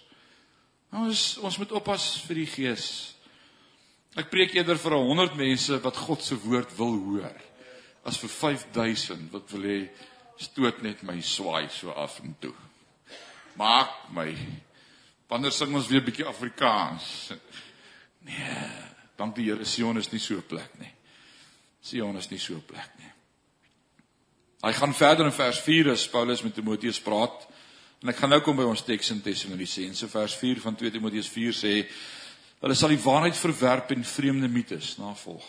Ons 0.92 1.38
ons 1.38 1.58
moet 1.58 1.72
oppas 1.72 2.20
vir 2.26 2.34
die 2.34 2.46
gees. 2.46 3.14
Ek 4.16 4.30
preek 4.30 4.54
eerder 4.54 4.78
vir 4.78 4.92
100 4.92 5.34
mense 5.34 5.80
wat 5.80 5.96
God 5.96 6.22
se 6.22 6.36
woord 6.36 6.76
wil 6.76 6.98
hoor 6.98 7.40
as 8.04 8.18
vir 8.18 8.28
5000 8.28 9.32
wat 9.32 9.50
wil 9.50 9.62
hê 9.62 9.88
stoot 10.36 10.82
net 10.82 11.02
my 11.02 11.20
swaai 11.20 11.68
so 11.70 11.90
af 11.90 12.20
en 12.20 12.36
toe. 12.40 12.54
Maak 13.56 14.10
my. 14.12 14.36
Wanneer 15.30 15.54
sing 15.54 15.74
ons 15.78 15.86
weer 15.86 16.02
bietjie 16.02 16.26
Afrikaans? 16.26 17.30
Nee, 18.26 18.56
dankie 19.16 19.46
Here, 19.46 19.64
Sion 19.64 20.00
is 20.00 20.10
nie 20.10 20.18
so 20.18 20.36
'n 20.36 20.46
plek 20.46 20.78
nie. 20.78 20.90
Sion 21.80 22.16
is 22.16 22.30
nie 22.30 22.38
so 22.38 22.54
'n 22.54 22.66
plek 22.66 22.90
nie. 22.98 23.12
Hy 24.60 24.72
gaan 24.72 24.94
verder 24.94 25.24
in 25.26 25.32
vers 25.32 25.60
4 25.60 25.90
as 25.90 26.08
Paulus 26.08 26.42
met 26.42 26.54
Timoteus 26.54 27.00
praat. 27.00 27.46
En 28.02 28.08
ek 28.08 28.16
gaan 28.16 28.28
nou 28.28 28.40
kom 28.40 28.56
by 28.56 28.64
ons 28.64 28.82
teks 28.82 29.10
in 29.10 29.22
Tessalonisense 29.22 30.08
vers 30.08 30.34
4 30.34 30.60
van 30.60 30.74
2 30.74 30.90
Timoteus 30.90 31.28
4 31.28 31.52
sê 31.52 31.88
hulle 32.60 32.74
sal 32.74 32.88
die 32.88 33.02
waarheid 33.02 33.36
verwerp 33.36 33.90
en 33.90 34.04
vreemde 34.04 34.48
mites 34.48 34.96
navolg. 34.98 35.46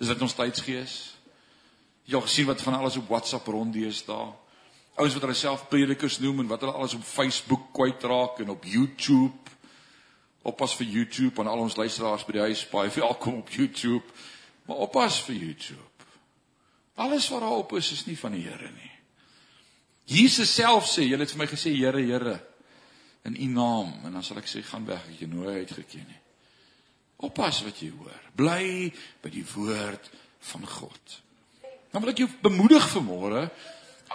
Is 0.00 0.08
dit 0.08 0.22
ons 0.22 0.34
tydsgees? 0.34 1.14
Jy 2.04 2.16
het 2.16 2.24
gesien 2.24 2.46
wat 2.46 2.62
van 2.62 2.74
alles 2.74 2.96
op 2.96 3.08
WhatsApp 3.08 3.46
ronddees 3.46 4.04
daar. 4.04 4.32
Ouens 4.94 5.14
wat 5.16 5.24
hulle 5.24 5.38
self 5.38 5.68
predikers 5.72 6.18
noem 6.20 6.44
en 6.44 6.50
wat 6.52 6.60
hulle 6.60 6.76
alles 6.76 6.94
op 6.94 7.06
Facebook 7.06 7.70
kwytraak 7.76 8.42
en 8.44 8.52
op 8.52 8.64
YouTube 8.64 9.42
Oppas 10.42 10.74
vir 10.74 10.88
YouTube 10.90 11.38
en 11.38 11.46
al 11.46 11.60
ons 11.62 11.76
luisteraars 11.78 12.24
by 12.26 12.34
die 12.34 12.46
huis, 12.48 12.64
baie 12.66 12.90
welkom 12.96 13.38
op 13.44 13.50
YouTube. 13.54 14.02
Maar 14.66 14.80
oppas 14.88 15.20
vir 15.26 15.38
YouTube. 15.38 16.06
Alles 17.02 17.28
wat 17.30 17.44
daar 17.44 17.60
op 17.62 17.74
is 17.78 17.92
is 17.94 18.06
nie 18.08 18.18
van 18.18 18.34
die 18.34 18.42
Here 18.46 18.70
nie. 18.74 18.90
Jesus 20.10 20.50
self 20.50 20.88
sê, 20.90 21.06
julle 21.06 21.22
het 21.22 21.34
vir 21.34 21.42
my 21.44 21.48
gesê 21.50 21.70
Here, 21.76 22.02
Here 22.02 22.40
in 23.26 23.38
U 23.38 23.48
naam 23.54 23.92
en 24.02 24.18
dan 24.18 24.26
sal 24.26 24.40
ek 24.42 24.50
sê 24.50 24.64
gaan 24.66 24.86
weg, 24.88 25.04
ek 25.12 25.22
jou 25.22 25.30
nooit 25.30 25.62
uitgeken 25.62 26.08
nie. 26.10 26.20
Oppas 27.22 27.62
wat 27.62 27.78
jy 27.78 27.92
hoor. 27.94 28.18
Bly 28.34 28.90
by 29.22 29.30
die 29.30 29.46
woord 29.54 30.10
van 30.50 30.66
God. 30.66 31.18
Dan 31.92 32.02
wil 32.02 32.10
ek 32.10 32.24
jou 32.24 32.30
bemoedig 32.42 32.88
vanmôre, 32.96 33.44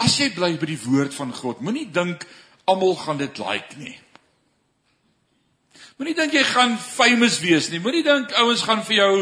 as 0.03 0.17
jy 0.19 0.29
bly 0.35 0.53
by 0.57 0.69
die 0.69 0.81
woord 0.85 1.13
van 1.13 1.33
God, 1.33 1.61
moenie 1.61 1.87
dink 1.91 2.25
almal 2.67 2.95
gaan 2.95 3.17
dit 3.17 3.39
like 3.39 3.77
nie. 3.79 3.95
Moenie 5.97 6.13
dink 6.13 6.35
jy 6.35 6.43
gaan 6.45 6.75
famous 6.77 7.39
wees 7.41 7.71
nie. 7.73 7.79
Moenie 7.81 8.03
dink 8.05 8.33
ouens 8.37 8.61
gaan 8.61 8.83
vir 8.85 8.99
jou 8.99 9.13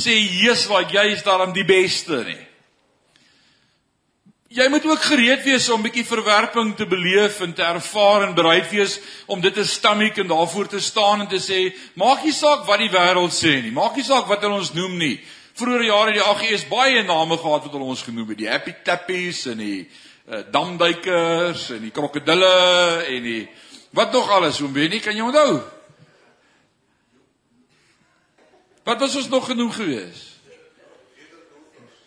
sê 0.00 0.14
Jesus, 0.16 0.70
like 0.72 0.94
jy 0.94 1.10
is 1.12 1.26
daarom 1.26 1.52
die 1.52 1.66
beste 1.68 2.22
nie. 2.24 2.40
Jy 4.52 4.66
moet 4.68 4.84
ook 4.84 5.00
gereed 5.00 5.44
wees 5.44 5.68
om 5.72 5.80
'n 5.80 5.88
bietjie 5.88 6.04
verwerping 6.04 6.74
te 6.76 6.86
beleef 6.86 7.40
en 7.40 7.52
te 7.52 7.62
ervaar 7.62 8.28
en 8.28 8.34
bereid 8.34 8.68
wees 8.70 8.98
om 9.26 9.40
dit 9.40 9.54
te 9.54 9.64
stammiek 9.64 10.18
en 10.18 10.28
daarvoor 10.28 10.68
te 10.68 10.80
staan 10.80 11.20
en 11.20 11.28
te 11.28 11.40
sê, 11.40 11.72
maak 11.96 12.24
nie 12.24 12.32
saak 12.32 12.66
wat 12.66 12.78
die 12.78 12.90
wêreld 12.92 13.32
sê 13.32 13.62
nie. 13.62 13.70
Maak 13.70 13.96
nie 13.96 14.04
saak 14.04 14.28
wat 14.28 14.40
hulle 14.40 14.60
ons 14.60 14.74
noem 14.74 14.98
nie. 14.98 15.20
Vroeger 15.54 15.84
jare 15.84 16.12
die 16.12 16.22
AGS 16.22 16.68
baie 16.68 17.02
name 17.02 17.36
gehad 17.36 17.64
wat 17.64 17.72
hulle 17.72 17.84
ons 17.84 18.02
genoem 18.02 18.28
het, 18.28 18.38
die 18.38 18.48
Happy 18.48 18.74
Tappies 18.84 19.46
en 19.46 19.58
die 19.58 19.88
uh, 20.28 20.42
damduikers 20.50 21.70
en 21.70 21.80
die 21.80 21.90
krokodille 21.90 23.04
en 23.06 23.22
die 23.22 23.48
wat 23.92 24.12
nog 24.12 24.30
alles, 24.30 24.58
hoe 24.58 24.72
weet 24.72 24.90
nie, 24.90 25.00
kan 25.04 25.16
jy 25.16 25.24
onthou? 25.24 25.60
Wat 28.82 29.00
was 29.00 29.16
ons 29.16 29.28
nog 29.28 29.46
genoem 29.46 29.70
gewees? 29.72 30.22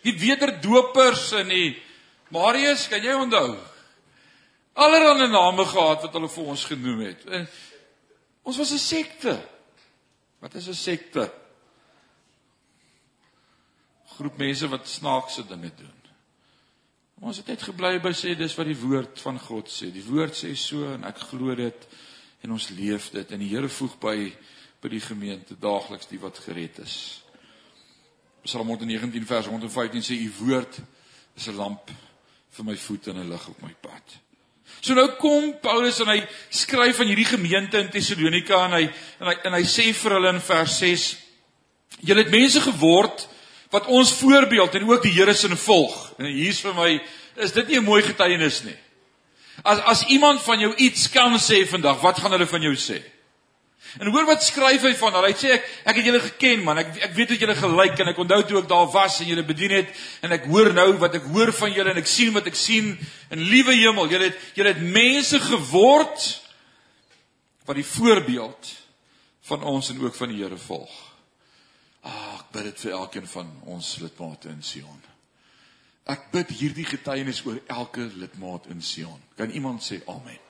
Die 0.02 0.14
wederdopers 0.18 1.30
en 1.38 1.48
die 1.50 1.76
Marius, 2.34 2.88
kan 2.90 3.02
jy 3.02 3.14
onthou? 3.14 3.54
Allerhande 4.76 5.30
name 5.32 5.64
gehad 5.64 6.02
wat 6.04 6.18
hulle 6.18 6.28
vir 6.28 6.50
ons 6.52 6.64
genoem 6.68 7.04
het. 7.06 7.22
En 7.30 7.46
ons 8.42 8.58
was 8.60 8.72
'n 8.72 8.82
sekte. 8.82 9.38
Wat 10.38 10.54
is 10.54 10.68
'n 10.68 10.74
sekte? 10.74 11.32
Groep 14.16 14.36
mense 14.36 14.68
wat 14.68 14.88
snaakse 14.88 15.46
dinge 15.46 15.70
doen. 15.76 15.95
Ons 17.24 17.38
het 17.40 17.46
net 17.48 17.62
gebly 17.64 17.94
by 18.04 18.12
sê 18.12 18.34
dis 18.36 18.54
wat 18.58 18.68
die 18.68 18.76
woord 18.76 19.20
van 19.24 19.38
God 19.40 19.70
sê. 19.72 19.88
Die 19.92 20.04
woord 20.04 20.36
sê 20.36 20.50
so 20.58 20.84
en 20.92 21.06
ek 21.08 21.22
glo 21.30 21.54
dit 21.56 21.86
en 22.44 22.52
ons 22.52 22.66
leef 22.76 23.08
dit 23.14 23.32
en 23.32 23.40
die 23.40 23.48
Here 23.54 23.70
voeg 23.72 23.96
by 24.02 24.16
by 24.82 24.90
die 24.92 25.00
gemeente 25.00 25.56
daagliks 25.56 26.10
die 26.10 26.20
wat 26.20 26.36
gered 26.44 26.76
is. 26.84 27.22
Psalm 28.44 28.68
119 28.68 29.24
vers 29.26 29.48
115 29.48 30.04
sê 30.04 30.18
u 30.20 30.28
woord 30.42 30.76
is 31.36 31.48
'n 31.48 31.56
lamp 31.56 31.90
vir 32.52 32.64
my 32.64 32.76
voet 32.76 33.08
en 33.08 33.16
'n 33.16 33.30
lig 33.30 33.48
op 33.48 33.62
my 33.62 33.74
pad. 33.80 34.20
So 34.80 34.94
nou 34.94 35.08
kom 35.16 35.58
Paulus 35.62 36.00
en 36.00 36.08
hy 36.08 36.20
skryf 36.50 37.00
aan 37.00 37.06
hierdie 37.06 37.24
gemeente 37.24 37.78
in 37.78 37.88
Tessalonika 37.88 38.64
en 38.66 38.72
hy 38.72 38.92
en 39.20 39.26
hy 39.26 39.36
en 39.44 39.52
hy 39.52 39.64
sê 39.64 39.92
vir 39.94 40.12
hulle 40.12 40.34
in 40.34 40.40
vers 40.40 40.78
6 40.78 41.16
julle 42.00 42.22
het 42.22 42.30
mense 42.30 42.60
geword 42.60 43.28
wat 43.76 43.90
ons 43.92 44.14
voorbeeld 44.16 44.74
en 44.74 44.88
ook 44.88 45.04
die 45.04 45.12
Here 45.12 45.34
se 45.34 45.52
volg. 45.56 45.96
En 46.18 46.30
hier's 46.30 46.62
vir 46.64 46.74
my 46.76 46.90
is 47.44 47.52
dit 47.52 47.68
nie 47.68 47.78
'n 47.78 47.84
mooi 47.84 48.02
getuienis 48.02 48.62
nie. 48.64 48.76
As 49.64 49.80
as 49.84 50.06
iemand 50.08 50.42
van 50.42 50.60
jou 50.60 50.74
iets 50.76 51.10
kan 51.10 51.36
sê 51.38 51.66
vandag, 51.68 52.00
wat 52.00 52.18
gaan 52.18 52.32
hulle 52.32 52.46
van 52.46 52.62
jou 52.62 52.74
sê? 52.74 53.02
En 53.98 54.10
hoor 54.12 54.26
wat 54.28 54.42
skryf 54.44 54.82
hy 54.82 54.92
van 54.98 55.14
hulle. 55.16 55.30
Hy 55.32 55.36
sê 55.38 55.52
ek 55.54 55.68
ek 55.84 55.96
het 55.96 56.04
julle 56.04 56.20
geken 56.20 56.64
man. 56.64 56.78
Ek 56.78 56.96
ek 57.08 57.14
weet 57.16 57.28
hoe 57.32 57.38
julle 57.38 57.54
gelyk 57.56 58.00
en 58.00 58.08
ek 58.08 58.18
onthou 58.18 58.42
toe 58.42 58.58
ek 58.60 58.68
daar 58.68 58.88
was 58.92 59.20
en 59.20 59.30
julle 59.30 59.44
bedien 59.46 59.70
het 59.70 59.88
en 60.22 60.32
ek 60.32 60.44
hoor 60.50 60.72
nou 60.76 60.90
wat 61.00 61.14
ek 61.14 61.28
hoor 61.32 61.52
van 61.52 61.72
julle 61.72 61.90
en 61.90 62.00
ek 62.02 62.10
sien 62.10 62.32
wat 62.36 62.46
ek 62.46 62.58
sien 62.58 62.98
in 63.30 63.40
liewe 63.52 63.72
hemel. 63.72 64.10
Julle 64.10 64.24
het 64.24 64.36
julle 64.58 64.74
het 64.74 64.82
mense 64.82 65.40
geword 65.40 66.26
wat 67.64 67.76
die 67.76 67.88
voorbeeld 67.96 68.72
van 69.48 69.62
ons 69.62 69.90
en 69.90 70.00
ook 70.02 70.14
van 70.14 70.28
die 70.28 70.42
Here 70.42 70.60
volg. 70.60 70.92
Ek 72.04 72.35
bid 72.56 72.70
dit 72.70 72.86
vir 72.86 72.96
elkeen 72.96 73.28
van 73.28 73.52
ons 73.76 73.92
lidmate 74.00 74.48
in 74.48 74.64
Sion. 74.64 75.02
Ek 76.08 76.30
bid 76.32 76.52
hierdie 76.56 76.86
getuienis 76.86 77.42
oor 77.44 77.60
elke 77.72 78.08
lidmaat 78.16 78.70
in 78.72 78.82
Sion. 78.82 79.20
Kan 79.36 79.52
iemand 79.52 79.84
sê 79.84 80.00
amen? 80.08 80.40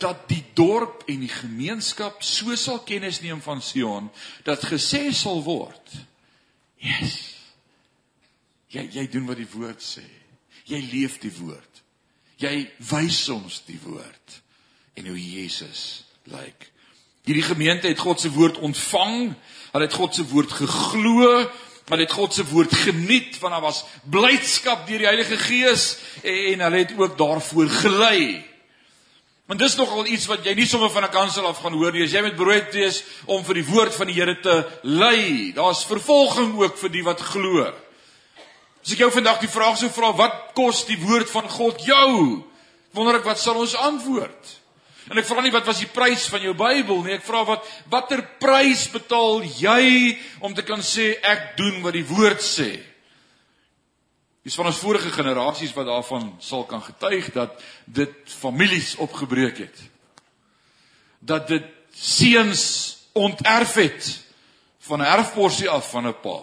dat 0.00 0.22
die 0.30 0.40
dorp 0.56 1.02
en 1.12 1.20
die 1.20 1.28
gemeenskap 1.28 2.22
so 2.24 2.54
sal 2.56 2.78
kennis 2.88 3.18
neem 3.20 3.42
van 3.44 3.60
Sion 3.60 4.06
dat 4.46 4.64
gesê 4.64 5.10
sal 5.12 5.42
word. 5.44 5.96
Yes. 6.80 7.18
Jy 8.72 8.86
jy 8.94 9.04
doen 9.12 9.28
wat 9.28 9.36
die 9.36 9.50
woord 9.52 9.84
sê. 9.84 10.06
Jy 10.64 10.80
leef 10.88 11.18
die 11.20 11.32
woord. 11.42 11.82
Jy 12.40 12.54
wys 12.88 13.20
ons 13.34 13.60
die 13.68 13.78
woord 13.84 14.40
en 14.96 15.12
hoe 15.12 15.20
Jesus 15.20 16.06
lyk. 16.24 16.40
Like. 16.40 16.79
Hierdie 17.24 17.44
gemeente 17.44 17.88
het 17.88 17.98
God 17.98 18.20
se 18.20 18.30
woord 18.32 18.58
ontvang. 18.58 19.34
Hulle 19.72 19.86
het 19.86 19.94
God 19.94 20.14
se 20.14 20.24
woord 20.30 20.52
geglo. 20.52 21.26
Hulle 21.90 22.06
het 22.06 22.14
God 22.14 22.34
se 22.34 22.44
woord 22.46 22.74
geniet 22.84 23.38
want 23.42 23.56
daar 23.56 23.64
was 23.64 23.82
blydskap 24.06 24.86
deur 24.86 25.02
die 25.02 25.08
Heilige 25.10 25.36
Gees 25.40 25.96
en 26.22 26.62
hulle 26.62 26.84
het 26.84 26.94
ook 26.96 27.18
daarvoor 27.18 27.68
gelei. 27.80 28.44
Want 29.50 29.58
dis 29.58 29.74
nogal 29.74 30.06
iets 30.06 30.28
wat 30.30 30.44
jy 30.46 30.54
nie 30.54 30.66
sommer 30.70 30.92
van 30.94 31.04
'n 31.04 31.10
kansel 31.10 31.46
af 31.46 31.58
gaan 31.58 31.74
hoor 31.74 31.92
nie. 31.92 32.04
As 32.04 32.12
jy 32.12 32.22
met 32.22 32.36
brood 32.36 32.72
wees 32.72 33.02
om 33.26 33.44
vir 33.44 33.54
die 33.54 33.66
woord 33.66 33.94
van 33.94 34.06
die 34.06 34.14
Here 34.14 34.40
te 34.40 34.66
lei, 34.82 35.52
daar's 35.52 35.84
vervolging 35.84 36.54
ook 36.54 36.78
vir 36.78 36.90
die 36.90 37.02
wat 37.02 37.20
glo. 37.20 37.66
As 38.84 38.92
ek 38.92 38.98
jou 38.98 39.10
vandag 39.10 39.40
die 39.40 39.48
vraag 39.48 39.76
sou 39.78 39.90
vra, 39.90 40.12
wat 40.12 40.52
kos 40.54 40.86
die 40.86 40.98
woord 40.98 41.30
van 41.30 41.48
God 41.48 41.84
jou? 41.84 42.44
Wonder 42.92 43.16
ek 43.16 43.24
wat 43.24 43.38
sal 43.38 43.56
ons 43.56 43.74
antwoord? 43.74 44.59
En 45.10 45.18
ek 45.18 45.26
vra 45.26 45.42
nie 45.42 45.50
wat 45.50 45.66
was 45.66 45.82
die 45.82 45.90
prys 45.90 46.28
van 46.30 46.44
jou 46.44 46.54
Bybel 46.54 47.02
nie, 47.02 47.16
ek 47.18 47.26
vra 47.26 47.42
wat 47.48 47.66
watter 47.90 48.22
prys 48.38 48.86
betaal 48.92 49.42
jy 49.58 50.14
om 50.40 50.54
te 50.54 50.62
kan 50.62 50.84
sê 50.86 51.16
ek 51.18 51.56
doen 51.58 51.82
wat 51.82 51.98
die 51.98 52.06
woord 52.06 52.44
sê? 52.44 52.70
Dis 54.46 54.56
van 54.56 54.70
ons 54.70 54.80
vorige 54.80 55.10
generasies 55.12 55.74
wat 55.76 55.90
daarvan 55.90 56.30
sal 56.40 56.64
kan 56.68 56.80
getuig 56.82 57.28
dat 57.34 57.58
dit 57.84 58.14
families 58.24 58.94
opgebreek 58.96 59.58
het. 59.66 59.82
Dat 61.20 61.48
dit 61.50 61.66
seuns 61.92 62.62
onterf 63.12 63.74
het 63.74 64.08
van 64.86 65.02
'n 65.02 65.12
erfporsie 65.18 65.68
af 65.68 65.90
van 65.90 66.06
'n 66.06 66.20
pa. 66.22 66.40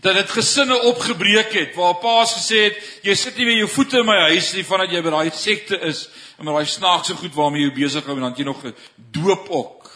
Dat 0.00 0.14
dit 0.14 0.30
gesinne 0.30 0.82
opgebreek 0.82 1.52
het 1.52 1.74
waar 1.74 1.94
pa's 1.94 2.34
gesê 2.34 2.56
het 2.64 2.76
jy 3.02 3.14
sit 3.14 3.36
nie 3.36 3.46
met 3.46 3.56
jou 3.56 3.68
voete 3.68 3.98
in 3.98 4.06
my 4.06 4.18
huis 4.28 4.52
nie 4.52 4.64
vandat 4.64 4.90
jy 4.90 5.02
by 5.02 5.10
daai 5.10 5.30
sekte 5.30 5.80
is 5.80 6.08
en 6.42 6.48
met 6.50 6.58
daai 6.58 6.66
snaakse 6.66 7.14
goed 7.16 7.34
waarmee 7.38 7.68
jy 7.68 7.74
besig 7.76 8.06
hou 8.06 8.16
en 8.18 8.26
dan 8.26 8.34
jy 8.36 8.44
nog 8.48 8.62
gedoop 8.64 9.46
ook. 9.48 9.90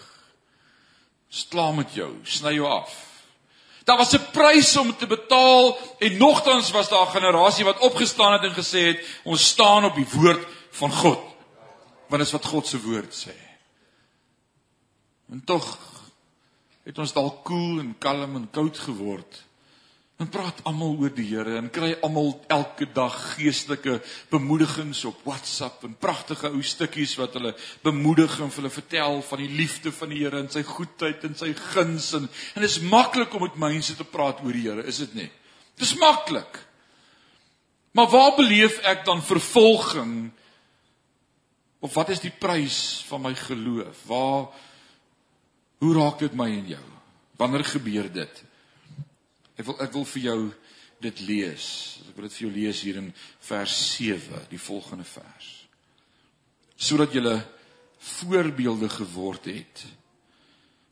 Sklaam 1.28 1.80
met 1.82 1.94
jou, 1.94 2.12
sny 2.22 2.54
jou 2.54 2.68
af. 2.70 2.94
Daar 3.86 3.98
was 3.98 4.14
'n 4.14 4.30
prys 4.32 4.76
om 4.76 4.96
te 4.96 5.06
betaal 5.06 5.78
en 5.98 6.16
nogtans 6.16 6.70
was 6.70 6.88
daar 6.88 7.06
'n 7.06 7.16
generasie 7.18 7.64
wat 7.64 7.78
opgestaan 7.78 8.32
het 8.32 8.42
en 8.42 8.54
gesê 8.54 8.80
het 8.94 9.20
ons 9.24 9.48
staan 9.48 9.84
op 9.84 9.94
die 9.94 10.08
woord 10.12 10.46
van 10.70 10.92
God. 10.92 11.20
Want 12.08 12.22
dit 12.22 12.26
is 12.26 12.32
wat 12.32 12.44
God 12.44 12.66
se 12.66 12.80
woord 12.80 13.26
sê. 13.26 13.36
En 15.30 15.44
tog 15.44 15.78
het 16.82 16.98
ons 16.98 17.12
dalk 17.12 17.44
koel 17.44 17.78
en 17.78 17.98
kalm 17.98 18.36
en 18.36 18.50
koud 18.50 18.78
geword. 18.78 19.44
En 20.16 20.28
praat 20.32 20.62
almal 20.64 20.94
oor 20.96 21.12
die 21.12 21.26
Here 21.28 21.58
en 21.58 21.66
kry 21.68 21.90
almal 22.04 22.30
elke 22.48 22.86
dag 22.96 23.14
geestelike 23.34 23.98
bemoedigings 24.32 25.02
op 25.10 25.18
WhatsApp 25.28 25.84
en 25.84 25.96
pragtige 26.00 26.48
ou 26.48 26.62
stukkies 26.64 27.12
wat 27.20 27.36
hulle 27.36 27.52
bemoedig 27.84 28.38
en 28.40 28.52
hulle 28.54 28.72
vertel 28.72 29.20
van 29.28 29.42
die 29.44 29.50
liefde 29.58 29.92
van 29.92 30.14
die 30.14 30.22
Here 30.22 30.40
en 30.40 30.48
sy 30.52 30.64
goedheid 30.64 31.26
en 31.28 31.36
sy 31.36 31.50
guns 31.74 32.14
en 32.16 32.24
en 32.30 32.64
dit 32.64 32.70
is 32.70 32.80
maklik 32.80 33.36
om 33.36 33.44
met 33.44 33.60
mense 33.60 33.96
te 33.98 34.08
praat 34.08 34.40
oor 34.40 34.56
die 34.56 34.64
Here, 34.64 34.86
is 34.88 35.02
dit 35.04 35.18
nie? 35.20 35.28
Dis 35.76 35.92
maklik. 36.00 36.62
Maar 37.92 38.08
waar 38.08 38.32
beleef 38.38 38.80
ek 38.88 39.04
dan 39.04 39.20
vervolging? 39.24 40.30
Of 41.84 41.92
wat 41.92 42.14
is 42.16 42.24
die 42.24 42.32
prys 42.32 43.04
van 43.10 43.20
my 43.28 43.34
geloof? 43.36 44.00
Waar 44.08 44.48
Hoe 45.76 45.92
raak 45.92 46.22
dit 46.24 46.32
my 46.32 46.48
en 46.48 46.68
jou? 46.72 46.84
Wanneer 47.36 47.64
gebeur 47.68 48.06
dit? 48.12 48.38
Ek 49.56 49.64
wil 49.64 49.78
ek 49.80 49.92
wil 49.92 50.04
vir 50.04 50.22
jou 50.22 50.40
dit 51.00 51.20
lees. 51.28 51.66
Ek 52.08 52.16
wil 52.16 52.28
dit 52.28 52.38
vir 52.38 52.46
jou 52.46 52.54
lees 52.54 52.80
hier 52.84 53.00
in 53.00 53.12
vers 53.48 53.76
7, 53.96 54.46
die 54.52 54.60
volgende 54.60 55.04
vers. 55.08 55.52
Sodat 56.76 57.14
jy 57.16 57.36
voorbeelde 58.06 58.88
geword 58.88 59.48
het 59.48 59.84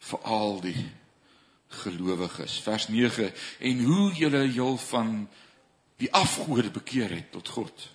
vir 0.04 0.20
al 0.28 0.60
die 0.64 0.84
gelowiges. 1.84 2.58
Vers 2.64 2.88
9 2.88 3.32
en 3.60 3.84
hoe 3.84 4.12
julle 4.16 4.46
heel 4.48 4.76
van 4.88 5.28
die 6.00 6.10
afgode 6.12 6.70
bekeer 6.70 7.12
het 7.14 7.30
tot 7.32 7.48
God 7.48 7.90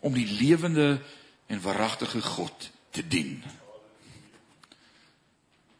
om 0.00 0.14
die 0.16 0.28
lewende 0.28 1.00
en 1.46 1.60
waaragtige 1.60 2.22
God 2.22 2.70
te 2.90 3.02
dien. 3.06 3.42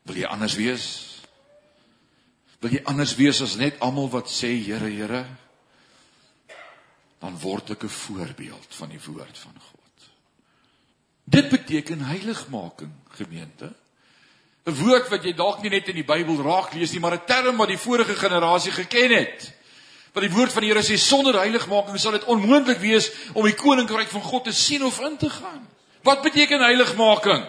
Wil 0.03 0.21
jy 0.21 0.29
anders 0.29 0.57
wees? 0.59 0.89
Wil 2.61 2.77
jy 2.77 2.81
anders 2.85 3.15
wees 3.17 3.41
as 3.41 3.57
net 3.57 3.81
almal 3.81 4.11
wat 4.13 4.29
sê 4.29 4.53
Here, 4.61 4.89
Here? 4.93 5.25
Dan 7.21 7.37
word 7.41 7.71
ek 7.71 7.85
'n 7.85 7.89
voorbeeld 7.89 8.69
van 8.69 8.89
die 8.89 9.01
woord 9.01 9.39
van 9.39 9.55
God. 9.57 9.97
Dit 11.25 11.49
beteken 11.49 12.01
heiligmaking, 12.01 12.93
gemeente. 13.17 13.73
'n 14.67 14.75
Woord 14.77 15.09
wat 15.09 15.25
jy 15.25 15.33
dalk 15.33 15.63
nie 15.63 15.71
net 15.71 15.89
in 15.89 15.95
die 15.95 16.05
Bybel 16.05 16.43
raak 16.43 16.75
lees 16.75 16.93
nie, 16.93 17.01
maar 17.01 17.15
'n 17.15 17.27
term 17.27 17.57
wat 17.57 17.69
die 17.69 17.79
vorige 17.79 18.15
generasie 18.15 18.73
geken 18.73 19.11
het. 19.17 19.53
Want 20.13 20.27
die 20.27 20.37
woord 20.37 20.53
van 20.53 20.63
die 20.63 20.73
Here 20.73 20.83
sê 20.83 20.99
sonder 20.99 21.39
heiligmaking 21.39 21.99
sal 21.99 22.13
dit 22.13 22.25
onmoontlik 22.25 22.79
wees 22.79 23.11
om 23.33 23.45
die 23.45 23.55
koninkryk 23.55 24.09
van 24.09 24.23
God 24.23 24.45
te 24.45 24.53
sien 24.53 24.85
of 24.85 25.01
in 25.01 25.17
te 25.17 25.31
gaan. 25.31 25.69
Wat 26.03 26.23
beteken 26.23 26.61
heiligmaking? 26.61 27.49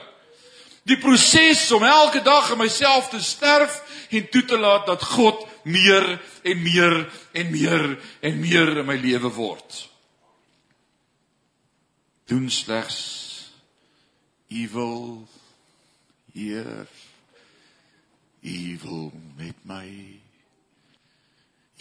Die 0.89 0.97
proses 0.97 1.67
om 1.71 1.83
elke 1.85 2.21
dag 2.25 2.51
in 2.51 2.61
myself 2.61 3.09
te 3.09 3.21
sterf 3.21 3.81
en 4.09 4.29
toe 4.29 4.45
te 4.45 4.57
laat 4.57 4.85
dat 4.89 5.03
God 5.03 5.45
meer 5.63 6.07
en 6.43 6.61
meer 6.61 6.95
en 7.31 7.51
meer 7.51 7.85
en 8.19 8.39
meer 8.39 8.77
in 8.81 8.85
my 8.85 8.97
lewe 8.97 9.29
word. 9.35 9.77
Doen 12.25 12.49
slegs 12.49 12.97
evil 14.51 15.27
hier 16.33 16.87
evil 18.41 19.11
met 19.37 19.57
my. 19.67 19.87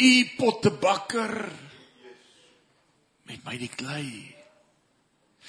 U 0.01 0.13
pottebakker 0.37 1.35
met 3.31 3.45
my 3.47 3.57
die 3.61 3.71
klei. 3.73 4.40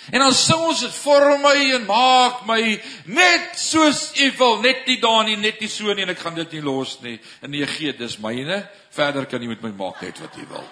En 0.10 0.19
dan 0.19 0.34
sing 0.34 0.58
ons 0.65 0.80
dit 0.82 0.93
vorm 0.93 1.43
my 1.45 1.58
en 1.75 1.84
maak 1.86 2.45
my 2.49 2.62
net 3.06 3.51
soos 3.60 4.08
U 4.17 4.30
wil, 4.39 4.58
net 4.63 4.88
nie 4.89 4.97
daar 5.01 5.25
nie, 5.27 5.38
net 5.38 5.62
nie 5.62 5.69
so 5.69 5.93
nie 5.93 6.08
en 6.08 6.13
ek 6.15 6.23
gaan 6.23 6.39
dit 6.39 6.58
nie 6.58 6.63
los 6.65 6.95
nie. 7.04 7.19
En 7.45 7.54
nee 7.54 7.67
gee, 7.69 7.93
dis 7.93 8.17
myne. 8.23 8.63
Verder 8.95 9.30
kan 9.30 9.43
jy 9.43 9.51
met 9.51 9.62
my 9.62 9.73
maak 9.77 10.01
net 10.01 10.21
wat 10.23 10.39
jy 10.39 10.47
wil. 10.49 10.65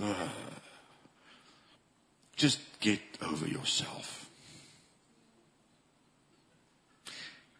Uh, 0.00 0.28
just 2.36 2.60
get 2.80 3.20
over 3.20 3.48
yourself. 3.48 4.16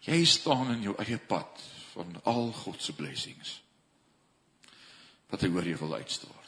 Jy 0.00 0.24
staan 0.24 0.72
in 0.72 0.84
jou 0.88 0.94
eie 1.00 1.18
pad 1.18 1.60
van 1.92 2.14
al 2.24 2.52
God 2.62 2.80
se 2.82 2.94
blessings. 2.96 3.58
Wat 5.30 5.44
hy 5.44 5.50
oor 5.52 5.68
jou 5.68 5.80
wil 5.84 5.98
uitstoot. 6.00 6.39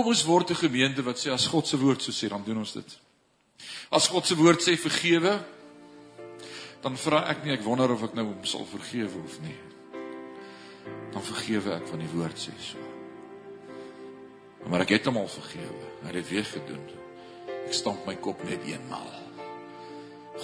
Kom 0.00 0.14
ons 0.14 0.24
word 0.24 0.50
'n 0.50 0.56
gemeente 0.56 1.02
wat 1.04 1.18
sê 1.20 1.28
as 1.28 1.44
God 1.46 1.66
se 1.66 1.76
woord 1.76 2.00
so 2.00 2.10
sê, 2.10 2.28
dan 2.28 2.42
doen 2.42 2.56
ons 2.56 2.72
dit. 2.72 2.98
As 3.92 4.08
God 4.08 4.24
se 4.24 4.34
woord 4.34 4.62
sê 4.62 4.72
vergewe, 4.72 5.44
dan 6.80 6.96
vra 6.96 7.28
ek 7.28 7.44
nie 7.44 7.52
ek 7.52 7.62
wonder 7.62 7.92
of 7.92 8.02
ek 8.02 8.14
nou 8.14 8.24
hom 8.24 8.44
sal 8.44 8.64
vergewe 8.64 9.20
of 9.24 9.40
nie. 9.44 9.58
Dan 11.12 11.22
vergewe 11.22 11.74
ek 11.76 11.86
van 11.86 11.98
die 11.98 12.08
woord 12.14 12.38
sê 12.38 12.52
so. 12.56 12.78
Maar 14.70 14.80
ek 14.80 14.88
het 14.88 15.04
hom 15.04 15.18
al 15.18 15.28
vergewe. 15.28 15.84
Hy 16.00 16.06
het 16.06 16.14
dit 16.14 16.30
weer 16.30 16.44
gedoen. 16.44 16.86
Ek 17.66 17.74
stamp 17.74 18.06
my 18.06 18.16
kop 18.16 18.42
net 18.44 18.64
eenmaal. 18.64 19.12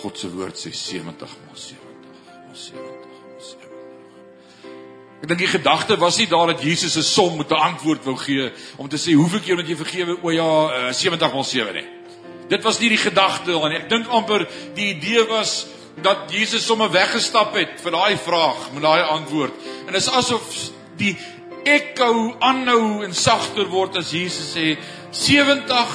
God 0.02 0.18
se 0.18 0.28
woord 0.28 0.56
sê 0.56 0.70
70 0.70 1.36
maal 1.46 1.56
70. 1.56 2.12
Maal 2.44 2.54
70. 2.54 3.75
Ek 5.22 5.28
dink 5.30 5.40
die 5.40 5.48
gedagte 5.48 5.96
was 5.96 6.18
nie 6.20 6.28
daar 6.28 6.52
dat 6.52 6.62
Jesus 6.62 6.96
'n 6.96 7.02
som 7.02 7.36
met 7.36 7.50
'n 7.50 7.54
antwoord 7.54 8.04
wou 8.04 8.16
gee 8.16 8.52
om 8.76 8.88
te 8.88 8.96
sê 8.96 9.14
hoeveel 9.14 9.40
keer 9.40 9.56
moet 9.56 9.68
jy 9.68 9.76
vergewe? 9.76 10.18
O 10.22 10.30
ja, 10.30 10.92
70 10.92 11.32
mal 11.32 11.44
7 11.44 11.74
nie. 11.74 11.86
Dit 12.48 12.62
was 12.62 12.78
nie 12.78 12.88
die 12.88 12.98
gedagte 12.98 13.50
dan 13.50 13.70
nie. 13.70 13.78
Ek 13.78 13.88
dink 13.88 14.06
amper 14.08 14.46
die 14.74 14.94
idee 14.94 15.26
was 15.26 15.66
dat 16.02 16.30
Jesus 16.30 16.66
sommer 16.66 16.90
weggestap 16.90 17.54
het 17.54 17.80
vir 17.82 17.92
daai 17.92 18.16
vraag 18.16 18.72
met 18.72 18.82
daai 18.82 19.02
antwoord. 19.02 19.52
En 19.86 19.92
dit 19.92 20.02
is 20.02 20.10
asof 20.10 20.70
die 20.96 21.16
ekko 21.64 22.36
aanhou 22.38 23.04
en 23.04 23.14
sagter 23.14 23.66
word 23.66 23.96
as 23.96 24.10
Jesus 24.10 24.52
sê 24.54 24.76
70 25.10 25.88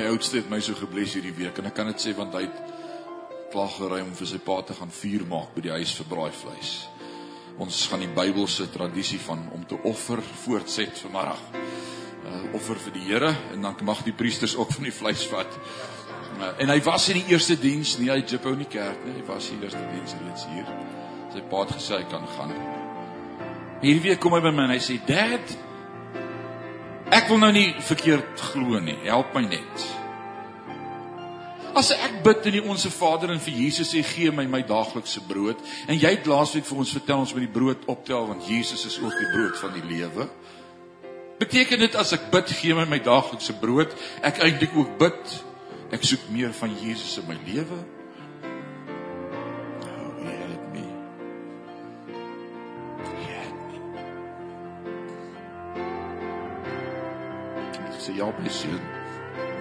My 0.00 0.06
oudste 0.08 0.38
het 0.38 0.46
my 0.48 0.62
so 0.64 0.72
gebless 0.78 1.12
hierdie 1.12 1.34
week 1.36 1.58
en 1.60 1.66
ek 1.68 1.74
kan 1.76 1.90
dit 1.90 2.00
sê 2.00 2.14
want 2.16 2.32
hy 2.32 2.46
het 2.46 2.60
klaar 3.52 3.68
gery 3.74 3.98
om 4.00 4.14
vir 4.16 4.28
sy 4.30 4.38
pa 4.40 4.54
te 4.64 4.72
gaan 4.78 4.88
vuur 4.96 5.26
maak 5.28 5.50
by 5.52 5.64
die 5.66 5.74
huis 5.74 5.92
vir 5.98 6.08
braaivleis. 6.08 6.70
Ons 7.60 7.82
gaan 7.90 8.00
die 8.00 8.08
Bybelse 8.16 8.70
tradisie 8.72 9.20
van 9.26 9.42
om 9.52 9.66
te 9.68 9.76
offer 9.90 10.22
voortset 10.46 10.96
vanmiddag. 11.04 11.44
Uh 12.30 12.40
offer 12.56 12.80
vir 12.86 12.96
die 12.96 13.04
Here 13.10 13.34
en 13.52 13.68
dan 13.68 13.84
mag 13.84 14.00
die 14.06 14.16
priesters 14.16 14.56
ook 14.56 14.72
van 14.78 14.88
die 14.88 14.96
vleis 15.02 15.26
vat. 15.28 15.60
Uh, 16.40 16.48
en 16.64 16.72
hy 16.72 16.80
was 16.86 17.10
in 17.12 17.20
die 17.20 17.34
eerste 17.34 17.58
diens, 17.60 17.98
nie 18.00 18.08
hy 18.08 18.22
jip 18.24 18.46
ou 18.48 18.56
nie 18.56 18.70
kerk 18.72 19.04
nie, 19.04 19.18
hy 19.20 19.26
was 19.28 19.50
in 19.52 19.60
die 19.60 19.68
eerste 19.68 19.84
diens 19.92 20.16
reeds 20.22 20.48
hier. 20.54 20.76
Sy 21.34 21.44
pa 21.50 21.66
het 21.66 21.76
gesê 21.76 21.98
hy 22.00 22.06
kan 22.08 22.24
gaan. 22.38 22.56
Hierdie 23.84 24.06
week 24.08 24.24
kom 24.24 24.32
hy 24.38 24.40
by 24.48 24.56
my 24.56 24.70
en 24.70 24.78
hy 24.78 24.80
sê: 24.80 24.96
"Dad, 25.04 25.58
Ek 27.10 27.26
wil 27.26 27.40
nou 27.42 27.50
nie 27.50 27.72
verkeerd 27.82 28.42
glo 28.52 28.78
nie. 28.78 28.94
Help 29.08 29.34
my 29.34 29.42
net. 29.42 29.86
As 31.74 31.90
ek 31.94 32.20
bid 32.22 32.46
in 32.50 32.56
die 32.58 32.62
onsse 32.66 32.90
Vader 32.90 33.32
en 33.34 33.42
vir 33.42 33.56
Jesus 33.64 33.92
sê 33.94 34.02
gee 34.06 34.30
my 34.34 34.44
my 34.50 34.60
daaglikse 34.66 35.22
brood 35.26 35.58
en 35.86 35.98
jy 35.98 36.14
het 36.16 36.26
laasweek 36.26 36.66
vir 36.66 36.80
ons 36.82 36.94
vertel 36.94 37.22
ons 37.22 37.34
moet 37.34 37.46
die 37.46 37.52
brood 37.58 37.86
optel 37.90 38.26
want 38.30 38.46
Jesus 38.50 38.86
is 38.86 38.98
ook 39.02 39.14
die 39.14 39.30
brood 39.34 39.58
van 39.58 39.74
die 39.74 39.86
lewe. 39.86 40.26
Beteken 41.40 41.82
dit 41.86 41.94
as 41.98 42.12
ek 42.14 42.26
bid 42.30 42.50
gee 42.58 42.74
my 42.78 42.86
my 42.90 42.98
daaglikse 43.02 43.54
brood, 43.62 43.94
ek 44.22 44.42
eintlik 44.44 44.74
ook 44.78 44.98
bid 45.00 45.38
ek 45.94 46.06
soek 46.06 46.26
meer 46.30 46.54
van 46.58 46.74
Jesus 46.82 47.18
in 47.22 47.30
my 47.30 47.38
lewe? 47.46 47.78
Ja, 58.20 58.32
my 58.38 58.48
seun. 58.48 58.80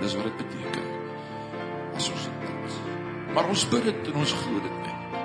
Dis 0.02 0.16
wat 0.16 0.24
dit 0.24 0.38
beteken. 0.38 0.88
As 1.96 2.10
ons 2.12 2.28
bid. 2.42 2.80
Maar 3.34 3.48
ons 3.48 3.68
bid 3.72 3.84
dit 3.88 4.12
en 4.12 4.20
ons 4.24 4.34
glo 4.42 4.64
dit 4.64 4.78
net. 4.84 5.20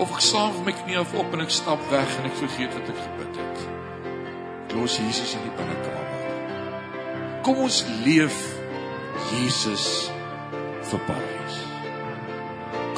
Of 0.00 0.14
ek 0.16 0.24
slaap 0.24 0.56
met 0.60 0.70
my 0.70 0.76
knie 0.82 1.00
af 1.00 1.12
op 1.18 1.34
en 1.36 1.44
ek 1.44 1.52
stap 1.52 1.82
weg 1.92 2.14
en 2.20 2.30
ek 2.30 2.38
vergeet 2.40 2.76
wat 2.76 2.92
ek 2.94 3.02
gebid 3.04 3.40
het. 3.42 3.66
Los 4.76 5.00
Jesus 5.02 5.34
in 5.36 5.44
die 5.48 5.56
binnekamer. 5.58 6.08
Kom 7.44 7.64
ons 7.66 7.82
leef 8.06 8.38
Jesus 9.32 9.90
vir 10.92 11.04
Parys. 11.08 11.69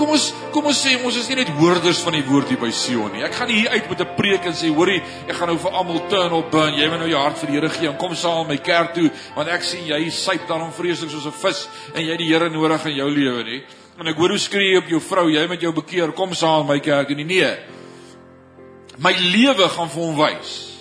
Kom 0.03 0.17
ons 0.17 0.25
kom 0.51 0.67
ons 0.67 0.79
sê 0.83 0.97
ons 0.99 1.15
is 1.15 1.29
nie 1.31 1.37
net 1.39 1.51
hoorders 1.61 2.01
van 2.03 2.17
die 2.17 2.25
woord 2.27 2.49
hier 2.51 2.59
by 2.59 2.73
Sion 2.75 3.13
nie. 3.15 3.23
Ek 3.23 3.37
gaan 3.39 3.47
nie 3.47 3.61
hier 3.61 3.71
uit 3.71 3.91
met 3.91 4.01
'n 4.03 4.15
preek 4.17 4.47
en 4.51 4.53
sê 4.53 4.67
hoorie, 4.67 4.99
ek 5.29 5.37
gaan 5.39 5.47
nou 5.47 5.57
vir 5.57 5.71
almal 5.71 6.01
turn 6.11 6.33
op 6.33 6.51
burn. 6.51 6.75
Jy 6.75 6.89
moet 6.91 6.99
nou 6.99 7.09
jou 7.09 7.21
hart 7.23 7.39
vir 7.39 7.47
die 7.47 7.55
Here 7.55 7.69
gee 7.69 7.89
en 7.89 7.97
kom 7.97 8.15
saam 8.15 8.49
my 8.49 8.57
kerk 8.57 8.95
toe 8.95 9.11
want 9.37 9.49
ek 9.49 9.63
sien 9.63 9.87
jy 9.87 10.11
syp 10.11 10.49
dan 10.49 10.61
om 10.61 10.73
vreeslik 10.73 11.11
soos 11.11 11.27
'n 11.27 11.31
vis 11.31 11.69
en 11.95 12.03
jy 12.05 12.17
die 12.17 12.27
Here 12.27 12.51
nodig 12.51 12.87
in 12.87 12.97
jou 12.97 13.11
lewe 13.11 13.45
nie. 13.45 13.63
En 14.01 14.09
ek 14.09 14.17
hoor 14.17 14.31
hoe 14.31 14.39
skree 14.39 14.73
jy 14.73 14.79
op 14.79 14.89
jou 14.89 15.01
vrou, 15.01 15.31
jy 15.31 15.47
met 15.47 15.61
jou 15.61 15.73
bekeer, 15.73 16.13
kom 16.13 16.35
saam 16.35 16.67
my 16.67 16.81
kerk 16.81 17.11
en 17.11 17.17
nie 17.17 17.25
nee. 17.25 17.57
My 18.99 19.13
lewe 19.13 19.69
gaan 19.69 19.89
vir 19.89 20.03
hom 20.03 20.17
wys. 20.17 20.81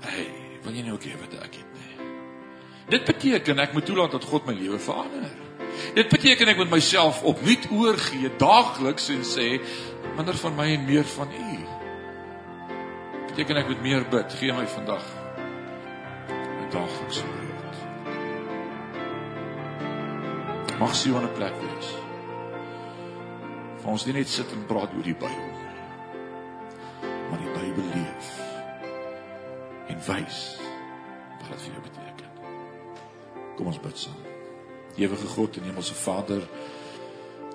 Hey, 0.00 0.26
wil 0.64 0.72
jy 0.72 0.82
nou 0.82 0.94
ook 0.94 1.04
hê 1.04 1.14
wat 1.20 1.44
ek 1.44 1.54
het 1.54 1.70
nie? 1.74 2.06
Dit 2.90 3.04
beteken 3.04 3.60
ek 3.60 3.72
moet 3.72 3.86
toelaat 3.86 4.10
dat 4.10 4.24
God 4.24 4.46
my 4.46 4.54
lewe 4.54 4.78
verander. 4.78 5.41
Dit 5.94 6.08
beteken 6.08 6.48
ek 6.48 6.56
moet 6.56 6.70
myself 6.70 7.22
opnuut 7.22 7.68
oorgee 7.70 8.30
daagliks 8.40 9.08
en 9.12 9.24
sê 9.26 9.48
minder 10.16 10.36
van 10.44 10.56
my 10.56 10.68
en 10.74 10.84
meer 10.88 11.08
van 11.16 11.28
U. 11.32 11.56
Dit 11.58 13.34
beteken 13.34 13.60
ek 13.62 13.68
moet 13.72 13.82
meer 13.82 14.06
bid. 14.12 14.38
Gee 14.40 14.52
my 14.52 14.66
vandag 14.66 15.04
'n 16.28 16.70
daaglikse 16.70 17.24
brood. 17.24 17.76
Mag 20.78 20.94
sy 20.96 21.10
op 21.10 21.22
'n 21.22 21.34
plek 21.36 21.56
wees. 21.60 21.92
Ons 23.84 24.04
nie 24.06 24.14
net 24.14 24.28
sit 24.28 24.52
en 24.52 24.66
praat 24.66 24.92
oor 24.96 25.02
die 25.02 25.14
Bybel 25.14 25.52
nie. 25.52 25.72
Maar 27.30 27.38
die 27.38 27.52
Bybel 27.56 27.88
leef 27.94 28.28
en 29.88 29.98
wys 30.06 30.42
wat 31.40 31.48
dit 31.50 31.64
vir 31.64 31.72
jou 31.72 31.82
beteken. 31.82 32.30
Kom 33.56 33.66
ons 33.66 33.80
bid 33.82 33.98
saam. 33.98 34.31
Ewige 34.96 35.26
God 35.26 35.56
en 35.56 35.70
Hemelse 35.70 35.94
Vader, 35.94 36.42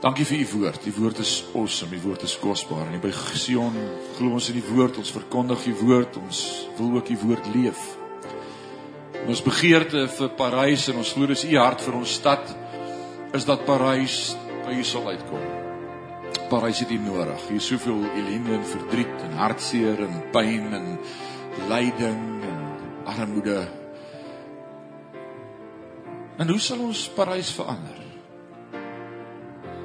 dankie 0.02 0.26
vir 0.26 0.42
u 0.42 0.48
woord. 0.56 0.82
Die 0.84 0.94
woord 0.96 1.22
is 1.22 1.44
awesome, 1.54 1.92
die 1.94 2.02
woord 2.02 2.26
is 2.26 2.38
kosbaar. 2.42 2.90
En 2.92 3.02
by 3.04 3.12
Sion 3.14 3.78
glo 4.18 4.38
ons 4.38 4.50
in 4.50 4.60
die 4.60 4.66
woord, 4.66 4.98
ons 4.98 5.14
verkondig 5.14 5.68
die 5.70 5.78
woord, 5.78 6.18
ons 6.22 6.44
wil 6.80 6.98
ook 6.98 7.12
die 7.12 7.20
woord 7.22 7.52
leef. 7.54 7.84
En 9.24 9.30
ons 9.34 9.44
begeerte 9.44 10.08
vir 10.18 10.34
Parys 10.40 10.88
en 10.92 11.02
ons 11.02 11.14
glo 11.14 11.30
dis 11.30 11.46
u 11.50 11.56
hart 11.60 11.82
vir 11.86 11.98
ons 12.00 12.18
stad 12.22 12.54
is 13.36 13.46
dat 13.46 13.66
Parys 13.68 14.36
by 14.66 14.78
u 14.78 14.84
sal 14.88 15.10
uitkom. 15.12 15.44
Parys 16.48 16.80
het 16.80 16.92
u 16.92 17.00
nodig. 17.02 17.42
Hier 17.50 17.60
is 17.60 17.68
soveel 17.68 18.06
ellende 18.16 18.56
en 18.56 18.70
verdriet 18.72 19.26
en 19.26 19.36
hartseer 19.42 20.06
en 20.06 20.22
pyn 20.32 20.72
en 20.78 20.88
lyding 21.68 22.24
en 22.48 22.64
armoede. 23.06 23.60
En 26.38 26.50
hoe 26.54 26.60
sal 26.62 26.82
ons 26.86 27.08
Parys 27.18 27.50
verander? 27.58 28.04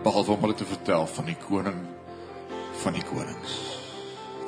Behalwe 0.05 0.35
om 0.35 0.43
hulle 0.45 0.57
te 0.59 0.69
vertel 0.69 1.07
van 1.09 1.31
die 1.31 1.39
koning 1.47 1.81
van 2.83 2.97
die 2.97 3.05
konings. 3.07 3.55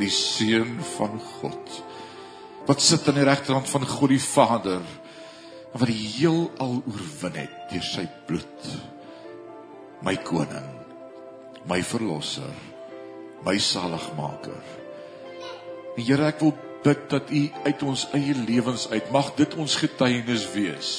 Die 0.01 0.11
seun 0.13 0.77
van 0.97 1.17
God. 1.39 1.79
Wat 2.69 2.83
sit 2.83 3.09
aan 3.09 3.21
die 3.21 3.27
regterhand 3.29 3.71
van 3.71 3.87
God 3.89 4.13
die 4.13 4.23
Vader 4.23 4.83
en 4.83 5.81
wat 5.81 5.91
die 5.91 6.11
heelal 6.17 6.77
oorwin 6.87 7.39
het 7.41 7.55
deur 7.73 7.87
sy 7.87 8.05
bloed. 8.29 8.69
My 10.05 10.15
koning, 10.23 10.69
my 11.67 11.81
verlosser, 11.83 12.53
my 13.47 13.57
saligmaker. 13.59 14.61
Here, 15.97 16.29
ek 16.29 16.43
wil 16.45 16.55
bid 16.85 17.09
dat 17.11 17.33
U 17.33 17.43
uit 17.65 17.83
ons 17.87 18.05
eie 18.15 18.37
lewens 18.45 18.87
uit 18.93 19.11
mag 19.15 19.33
dit 19.39 19.57
ons 19.59 19.79
getuienis 19.81 20.47
wees. 20.53 20.93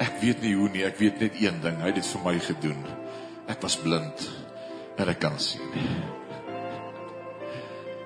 Ek 0.00 0.18
weet 0.22 0.40
nie 0.42 0.54
hoe 0.56 0.68
nie, 0.72 0.84
ek 0.86 0.98
weet 1.00 1.20
net 1.20 1.36
een 1.40 1.60
ding, 1.62 1.78
hy 1.82 1.90
het 1.92 2.00
dit 2.00 2.08
vir 2.14 2.24
my 2.24 2.38
gedoen. 2.40 2.82
Ek 3.52 3.60
was 3.62 3.76
blind 3.76 4.26
en 4.96 5.08
ek 5.12 5.20
kan 5.20 5.38
sien. 5.42 5.62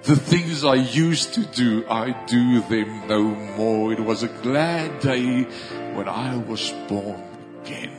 The 0.06 0.14
things 0.14 0.62
I 0.64 0.76
used 0.76 1.34
to 1.34 1.42
do, 1.42 1.84
I 1.90 2.14
do 2.26 2.60
them 2.70 3.08
no 3.08 3.22
more. 3.58 3.92
It 3.92 4.00
was 4.00 4.22
a 4.22 4.28
glad 4.28 5.00
day 5.00 5.42
when 5.94 6.08
I 6.08 6.36
was 6.36 6.72
born 6.86 7.22
again. 7.62 7.90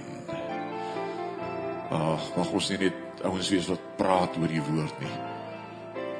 Ag, 1.91 2.31
mag 2.37 2.53
ons 2.53 2.69
nie 2.71 2.79
net 2.85 3.25
ouens 3.27 3.49
wees 3.51 3.67
wat 3.71 3.83
praat 3.99 4.39
oor 4.39 4.47
die 4.51 4.63
woord 4.63 5.03
nie. 5.03 5.17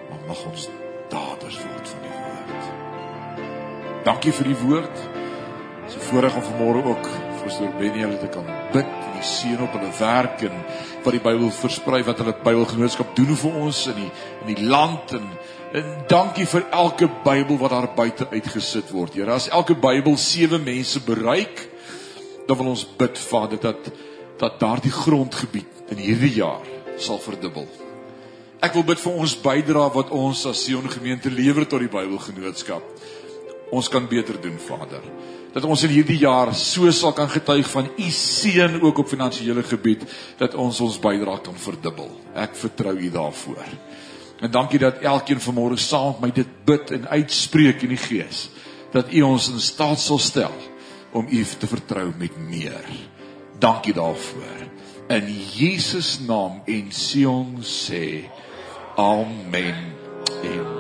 Maar 0.10 0.27
mag 0.27 0.43
ons 0.51 0.67
daders 1.12 1.60
word 1.63 1.93
van 1.93 2.03
die 2.03 2.15
woord. 2.17 2.67
Dankie 4.08 4.36
vir 4.36 4.51
die 4.51 4.60
woord. 4.60 5.01
So 5.88 6.03
voorreg 6.10 6.36
om 6.36 6.47
vanmôre 6.49 6.84
ook 6.84 7.08
pastoor 7.47 7.71
Benny 7.79 8.03
hulle 8.03 8.17
te 8.19 8.27
kan 8.31 8.47
bid 8.73 8.88
en 8.88 9.13
die 9.15 9.25
seën 9.25 9.62
op 9.63 9.75
hulle 9.77 9.91
werk 9.99 10.41
en 10.47 10.55
wat 11.05 11.15
die 11.15 11.23
Bybel 11.23 11.51
versprei 11.55 12.01
wat 12.03 12.19
hulle 12.19 12.33
Bybelgenootskap 12.43 13.13
doen 13.15 13.38
vir 13.39 13.60
ons 13.62 13.83
in 13.93 14.01
die 14.01 14.10
in 14.43 14.51
die 14.51 14.67
land 14.67 15.13
en 15.15 15.29
en 15.77 15.88
dankie 16.12 16.47
vir 16.49 16.65
elke 16.75 17.07
Bybel 17.23 17.60
wat 17.62 17.73
daar 17.73 17.89
buite 17.95 18.29
uitgesit 18.31 18.88
word. 18.95 19.17
Here, 19.19 19.33
as 19.36 19.49
elke 19.51 19.75
Bybel 19.75 20.15
sewe 20.17 20.60
mense 20.63 21.01
bereik, 21.03 21.60
dan 22.47 22.55
wil 22.60 22.71
ons 22.71 22.86
bid 22.99 23.19
Vader 23.19 23.60
dat 23.63 23.89
dat 24.39 24.60
daardie 24.62 24.93
grondgebied 24.93 25.91
in 25.91 26.03
hierdie 26.03 26.36
jaar 26.38 26.65
sal 27.01 27.19
verdubbel. 27.19 27.67
Ek 28.63 28.75
wil 28.75 28.86
bid 28.88 29.01
vir 29.01 29.19
ons 29.23 29.36
bydrae 29.43 29.93
wat 29.95 30.12
ons 30.13 30.43
as 30.49 30.65
Sion 30.65 30.88
gemeente 30.91 31.31
lewer 31.31 31.67
tot 31.67 31.83
die 31.83 31.91
Bybelgenootskap. 31.91 32.95
Ons 33.75 33.91
kan 33.91 34.07
beter 34.07 34.39
doen, 34.41 34.60
Vader 34.62 35.03
dat 35.53 35.65
ons 35.65 35.83
in 35.83 35.93
hierdie 35.95 36.19
jaar 36.21 36.53
so 36.55 36.91
sal 36.91 37.13
kan 37.17 37.29
getuig 37.29 37.67
van 37.69 37.89
u 37.97 38.10
seën 38.13 38.81
ook 38.81 38.97
op 39.03 39.10
finansiële 39.10 39.63
gebied 39.63 40.03
dat 40.38 40.55
ons 40.55 40.79
ons 40.81 40.99
bydrae 40.99 41.41
kan 41.41 41.57
verdubbel. 41.57 42.12
Ek 42.36 42.55
vertrou 42.55 42.95
u 42.97 43.10
daarvoor. 43.12 43.65
En 44.39 44.51
dankie 44.51 44.79
dat 44.79 45.01
elkeen 45.01 45.41
vanmôre 45.41 45.79
saam 45.81 46.17
met 46.19 46.21
my 46.21 46.31
dit 46.43 46.55
bid 46.65 46.91
en 46.91 47.07
uitspreek 47.10 47.81
in 47.88 47.95
die 47.95 48.01
gees 48.01 48.47
dat 48.93 49.12
u 49.13 49.21
ons 49.21 49.49
in 49.51 49.60
staat 49.60 49.99
sal 49.99 50.19
stel 50.19 50.53
om 51.12 51.27
u 51.29 51.43
te 51.43 51.67
vertrou 51.67 52.12
met 52.17 52.38
meer. 52.38 52.86
Dankie 53.60 53.93
daarvoor. 53.93 54.65
In 55.10 55.29
Jesus 55.53 56.19
naam 56.27 56.62
en 56.65 56.91
Sion 56.91 57.57
sê 57.63 58.27
amen. 58.95 59.95
Amen. 60.43 60.77